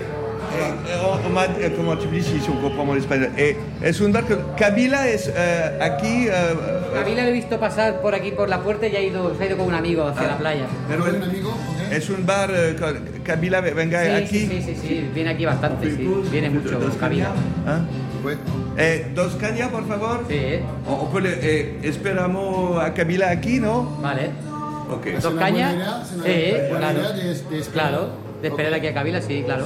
[0.87, 3.31] eh, eh, tu dis si, si on comprend mon espagnol?
[3.37, 6.27] Eh, es un bar que Kabila es eh, aquí.
[6.27, 6.55] eh,
[6.93, 9.47] Kabila lo he visto pasar por aquí por la puerta y ha ido, se ha
[9.47, 10.65] ido con un amigo hacia la playa.
[10.87, 11.15] pero es,
[12.03, 12.75] es un bar eh,
[13.29, 14.39] Kabila venga Sí, aquí.
[14.39, 16.09] sí, sí, sí, sí, viene aquí bastante, sí.
[16.31, 17.29] Viene mucho Kabila.
[17.67, 17.79] ¿Ah?
[18.77, 20.25] Eh, dos cañas, por favor.
[20.27, 20.59] Sí.
[20.87, 23.83] O, o puede- eh, esperamos a Kabila aquí, ¿no?
[24.01, 24.31] Vale.
[25.21, 25.75] ¿Dos cañas?
[26.25, 26.99] Sí, claro.
[27.71, 28.09] Claro.
[28.41, 29.65] De esperar aquí a Kabila, sí, claro.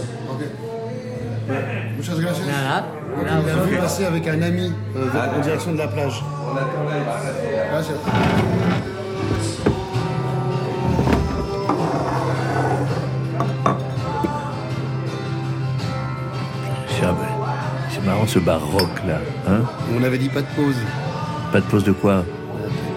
[1.97, 2.47] Muchas gracias.
[2.47, 2.77] Nada.
[3.29, 3.69] A ok.
[3.69, 6.19] vu passer avec un ami en direction de la plage.
[7.71, 7.97] Gracias.
[18.23, 19.19] Marrant ce bar rock là.
[19.47, 19.63] Hein
[19.97, 20.75] On avait dit pas de pause.
[21.51, 22.23] pas de pause de quoi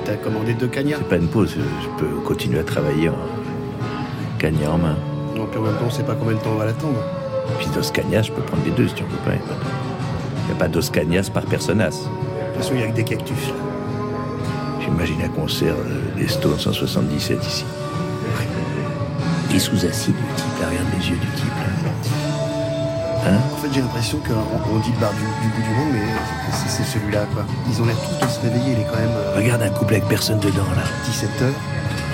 [0.04, 3.16] T'as commandé deux cagnards C'est pas une pause, je peux continuer à travailler en
[4.38, 4.96] cagnard en main.
[5.34, 6.98] Donc en même temps, on sait pas combien de temps on va l'attendre.
[7.58, 9.32] Puis dos cañas, je peux prendre les deux si tu en veux pas.
[9.34, 11.88] Il n'y a pas dos cañas par personas.
[11.88, 11.90] De
[12.54, 13.48] toute façon, il y a que des cactus.
[13.48, 13.54] là.
[14.80, 17.64] J'imagine un concert euh, des Stones en 77 ici.
[19.52, 21.46] Et sous acide, le type, là, regarde les yeux du type.
[21.56, 21.75] Là.
[23.26, 25.88] Hein En fait, j'ai l'impression qu'on on dit le bar du, du bout du monde,
[25.92, 26.06] mais
[26.68, 27.44] c'est celui-là, quoi.
[27.68, 29.94] Ils ont l'air tous de se réveiller, il est quand même euh, Regarde un couple
[29.94, 30.82] avec personne dedans, là.
[31.06, 31.52] 17 heures.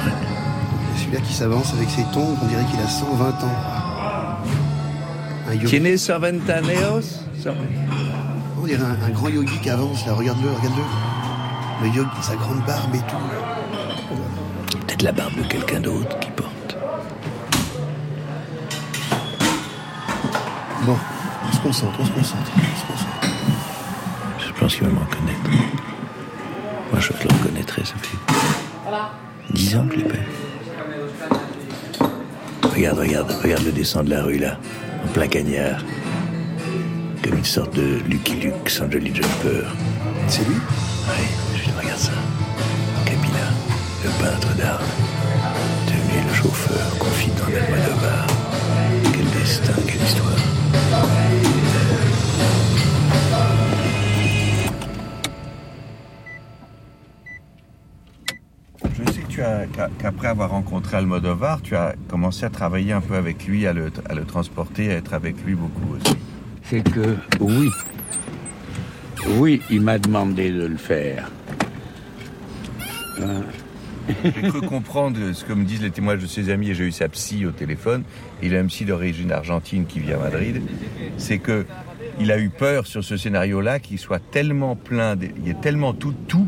[0.07, 3.35] Et celui-là qui s'avance avec ses tongs, on dirait qu'il a 120 ans.
[5.51, 5.67] Un yogi.
[5.67, 7.03] Tienes 120 años?
[8.63, 11.87] On dirait un, un grand yogi qui avance, là, regarde-le, regarde-le.
[11.87, 14.79] Le yogi, sa grande barbe et tout.
[14.87, 16.17] Peut-être la barbe de quelqu'un d'autre
[21.63, 23.21] concentre, on se concentre, on se concentre.
[24.39, 25.41] Je pense qu'il va me reconnaître.
[26.91, 28.19] Moi, je le reconnaîtrais, ça fait
[29.51, 30.05] dix ans que je.
[32.69, 34.59] Regarde, regarde, regarde le descend de la rue, là,
[35.05, 35.81] en plein cagnard.
[37.23, 39.67] Comme une sorte de Lucky Luke, sans Jolly Jumper.
[40.29, 40.57] C'est lui?
[40.57, 42.13] Oui, je regarde ça.
[43.05, 43.53] Kabila,
[44.05, 44.83] le peintre d'Arles,
[45.87, 48.02] devenu le chauffeur, confident d'Almodovar.
[59.33, 63.47] Tu as, qu'a- qu'après avoir rencontré Almodovar, tu as commencé à travailler un peu avec
[63.47, 66.17] lui, à le, à le transporter, à être avec lui beaucoup aussi.
[66.65, 67.69] C'est que oui,
[69.39, 71.31] oui, il m'a demandé de le faire.
[73.21, 73.43] Hein?
[74.25, 76.93] J'ai cru comprendre ce que me disent les témoignages de ses amis, et j'ai eu
[76.93, 78.03] sa psy au téléphone.
[78.43, 80.61] Il a un psy d'origine argentine qui vit à Madrid.
[81.19, 81.65] C'est que
[82.21, 85.55] il a eu peur sur ce scénario-là qu'il soit tellement plein, de- il y a
[85.55, 86.47] tellement tout, tout,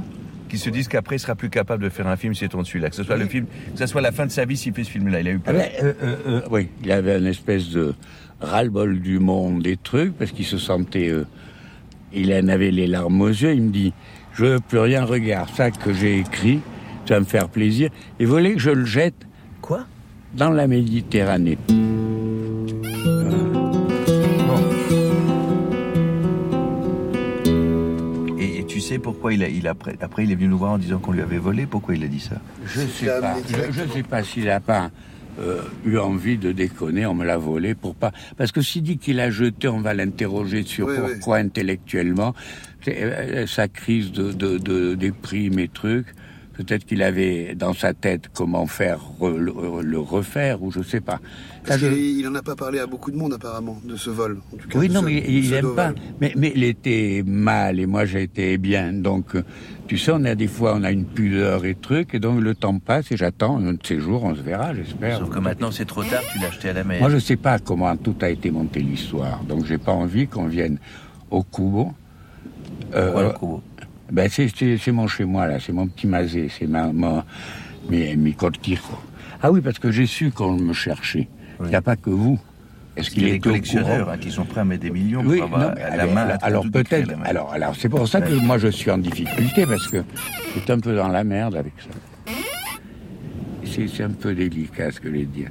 [0.55, 2.91] qu'il se dise qu'après il sera plus capable de faire un film si tombe celui-là.
[2.91, 4.85] Que ce soit le film, que ce soit la fin de sa vie s'il fait
[4.85, 5.21] ce film-là.
[5.21, 5.61] Il a eu Ah peur.
[5.61, 7.95] ben, euh, euh, euh, oui, il avait une espèce de
[8.41, 11.09] ras-le-bol du monde, des trucs, parce qu'il se sentait.
[11.11, 11.25] euh,
[12.13, 13.53] il en avait les larmes aux yeux.
[13.55, 13.93] Il me dit
[14.33, 16.61] Je veux plus rien, regarde ça que j'ai écrit,
[17.07, 17.91] ça va me faire plaisir.
[18.21, 19.15] Et voulait que je le jette.
[19.61, 19.87] Quoi?
[20.35, 21.59] Dans la Méditerranée.
[28.99, 31.21] Pourquoi il a, il a- après, il est venu nous voir en disant qu'on lui
[31.23, 32.37] avait volé Pourquoi il a dit ça?
[32.67, 33.37] Je sais pas.
[33.49, 34.91] Je, je sais pas s'il a pas
[35.41, 38.13] euh, eu envie de déconner, on me l'a volé pour pas.
[38.37, 41.11] Parce que s'il dit qu'il a jeté, on va l'interroger sur Oui, oui.
[41.17, 42.35] pourquoi intellectuellement.
[42.85, 46.07] C'est, euh, sa crise de, de, de déprime et trucs.
[46.53, 51.01] Peut-être qu'il avait dans sa tête comment faire re- le, le refaire, ou je sais
[51.01, 51.19] pas.
[51.67, 53.97] Parce Ça, je- qu'il il en a pas parlé à beaucoup de monde apparemment de
[53.97, 54.39] ce vol.
[54.53, 55.93] En tout cas, Oui, non, ce- mais il n'aime pas.
[56.21, 58.93] Mais, mais il était mal et moi j'ai été bien.
[58.93, 59.43] Donc, euh,
[59.87, 62.55] tu sais, on a des fois, on a une pudeur et trucs, et donc le
[62.55, 65.19] temps passe et j'attends un de ces jours, on se verra, j'espère.
[65.19, 67.01] Sauf que maintenant c'est trop tard, tu l'as acheté à la mer.
[67.01, 70.47] Moi, je sais pas comment tout a été monté l'histoire, donc j'ai pas envie qu'on
[70.47, 70.79] vienne
[71.31, 71.93] au Kubo.
[72.93, 73.63] Pourquoi le Kubo
[74.13, 77.25] ben, c'est, c'est, c'est mon chez moi là, c'est mon petit masé, c'est ma, ma
[77.89, 78.81] mes, mes cortijos.
[79.43, 81.29] Ah oui, parce que j'ai su qu'on me cherchait.
[81.61, 82.39] Il n'y a pas que vous.
[82.97, 85.39] Est-ce Il y a des collectionneurs hein, qui sont prêts à mettre des millions oui,
[85.39, 86.21] pour avoir non, à mais la alors, main.
[86.21, 87.11] alors, alors peut-être.
[87.25, 90.05] Alors, alors c'est pour ça que moi je suis en difficulté parce que
[90.55, 92.33] c'est un peu dans la merde avec ça.
[93.65, 95.49] C'est, un peu délicat ce que je vais dire.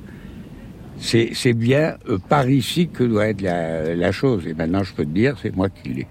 [0.97, 4.47] C'est, bien euh, par ici que doit être la, la chose.
[4.47, 6.07] Et maintenant je peux te dire, c'est moi qui l'ai.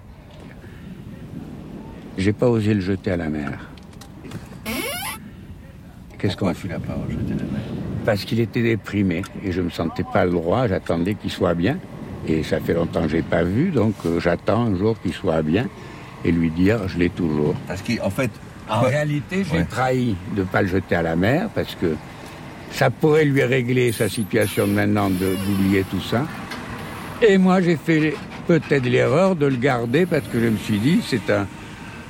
[2.19, 3.71] J'ai pas osé le jeter à la mer.
[6.19, 6.67] Qu'est-ce qu'on fait?
[6.67, 7.82] pas jeté à la mer?
[8.05, 10.67] Parce qu'il était déprimé et je me sentais pas le droit.
[10.67, 11.77] J'attendais qu'il soit bien.
[12.27, 15.11] Et ça fait longtemps que je l'ai pas vu, donc euh, j'attends un jour qu'il
[15.11, 15.67] soit bien
[16.23, 17.53] et lui dire je l'ai toujours.
[17.67, 18.31] Parce qu'en fait.
[18.69, 21.95] En réalité, j'ai trahi de ne pas le jeter à la mer parce que
[22.71, 26.25] ça pourrait lui régler sa situation de maintenant d'oublier tout ça.
[27.21, 28.15] Et moi, j'ai fait
[28.47, 31.45] peut-être l'erreur de le garder parce que je me suis dit, c'est un,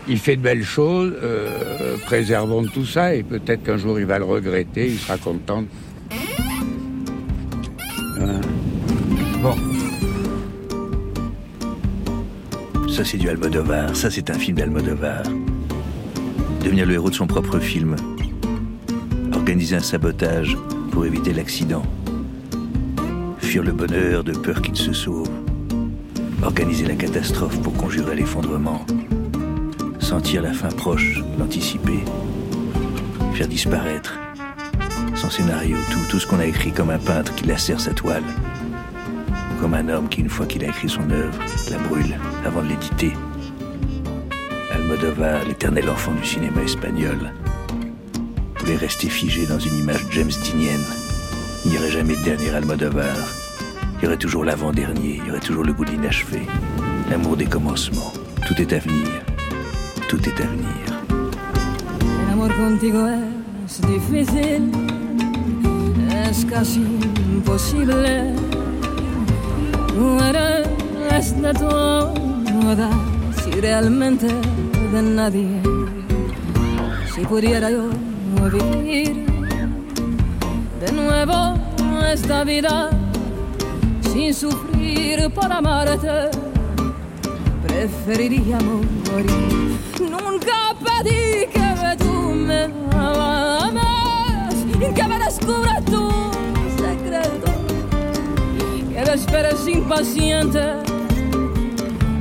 [0.07, 4.19] il fait de belles choses, euh, préservons tout ça et peut-être qu'un jour il va
[4.19, 5.63] le regretter, il sera content.
[8.17, 8.39] Voilà.
[9.41, 9.55] Bon.
[12.89, 13.95] Ça, c'est du Almodovar.
[13.95, 15.23] Ça, c'est un film d'Almodovar.
[16.63, 17.95] Devenir le héros de son propre film.
[19.33, 20.55] Organiser un sabotage
[20.91, 21.83] pour éviter l'accident.
[23.39, 25.29] Fuir le bonheur de peur qu'il se sauve.
[26.43, 28.85] Organiser la catastrophe pour conjurer l'effondrement.
[30.13, 32.03] Sentir la fin proche, l'anticiper.
[33.33, 34.13] Faire disparaître.
[35.15, 38.21] Son scénario, tout, tout ce qu'on a écrit comme un peintre qui lacère sa toile.
[39.59, 41.35] Comme un homme qui, une fois qu'il a écrit son œuvre,
[41.71, 43.13] la brûle avant de l'éditer.
[44.71, 47.33] Almodovar, l'éternel enfant du cinéma espagnol,
[48.59, 50.85] voulait rester figé dans une image James Deanienne.
[51.65, 53.15] Il n'y aurait jamais de dernier Almodovar.
[53.97, 55.91] Il y aurait toujours l'avant-dernier, il y aurait toujours le goût de.
[57.09, 58.13] L'amour des commencements.
[58.45, 59.09] Tout est à venir.
[60.09, 60.85] Tout est à venir.
[62.23, 63.07] El amor contigo
[63.65, 64.71] es difícil,
[66.27, 66.81] es casi
[67.35, 68.33] imposible.
[69.87, 72.93] Tú eres de todas
[73.47, 75.61] y realmente de nadie.
[77.13, 77.89] Si pudiera yo
[78.51, 79.25] vivir
[80.79, 81.55] de nuevo
[82.11, 82.89] esta vida
[84.11, 86.42] sin sufrir por amarte,
[87.83, 89.77] preferiría morir.
[89.99, 94.55] Nunca pedí que tú me ames,
[94.95, 96.09] que me descubra tu
[96.77, 97.51] secreto,
[98.89, 100.63] que esperes impaciente,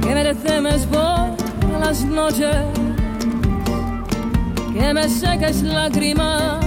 [0.02, 2.56] que me temes por las noches,
[4.74, 6.58] que me seques lágrimas,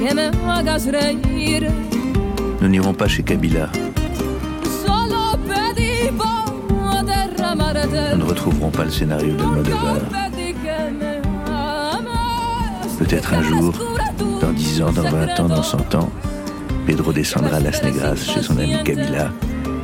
[0.00, 1.70] que me hagas reír.
[2.60, 3.70] Nous n'irons pas chez Kabila.
[8.12, 9.94] Nous ne retrouverons pas le scénario d'Almodovar.
[9.94, 11.16] Me
[11.50, 12.08] ames.
[12.98, 13.74] Peut-être un jour,
[14.40, 16.10] dans 10 ans, dans 20 ans, dans 100 ans,
[16.86, 19.30] Pedro descendra à Las Negras chez son ami Kabila.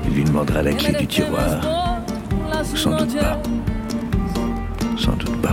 [0.06, 1.60] Il lui demandera la clé du tiroir.
[2.72, 3.40] Ou sans doute pas.
[4.96, 5.50] Sans doute pas.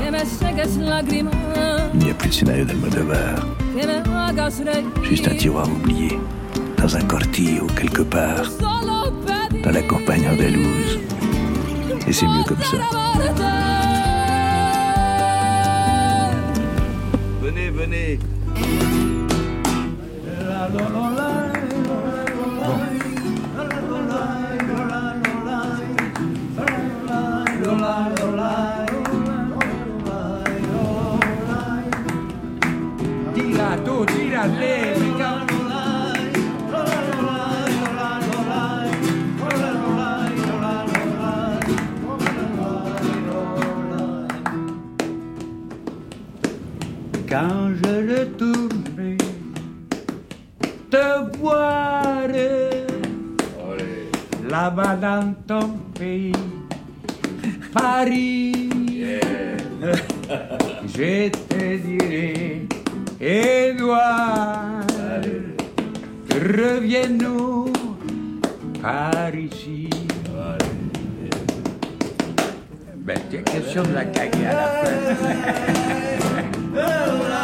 [1.94, 3.46] Il n'y a plus de scénario d'Almodovar.
[5.04, 6.20] Juste un tiroir oublié.
[6.78, 8.44] Dans un cortillo quelque part.
[9.64, 11.00] Dans la campagne andalouse.
[12.10, 12.78] Et c'est mieux comme ça.
[17.40, 18.20] Venez, venez.
[34.08, 34.99] Tira
[54.60, 56.34] là-bas dans ton pays,
[57.74, 58.70] Paris.
[60.96, 62.68] Je te dirai,
[63.22, 64.84] Edouard,
[66.30, 67.72] reviens-nous
[68.82, 69.90] par ici.
[72.98, 75.36] Ben, tiens, question de la caguer à la fin.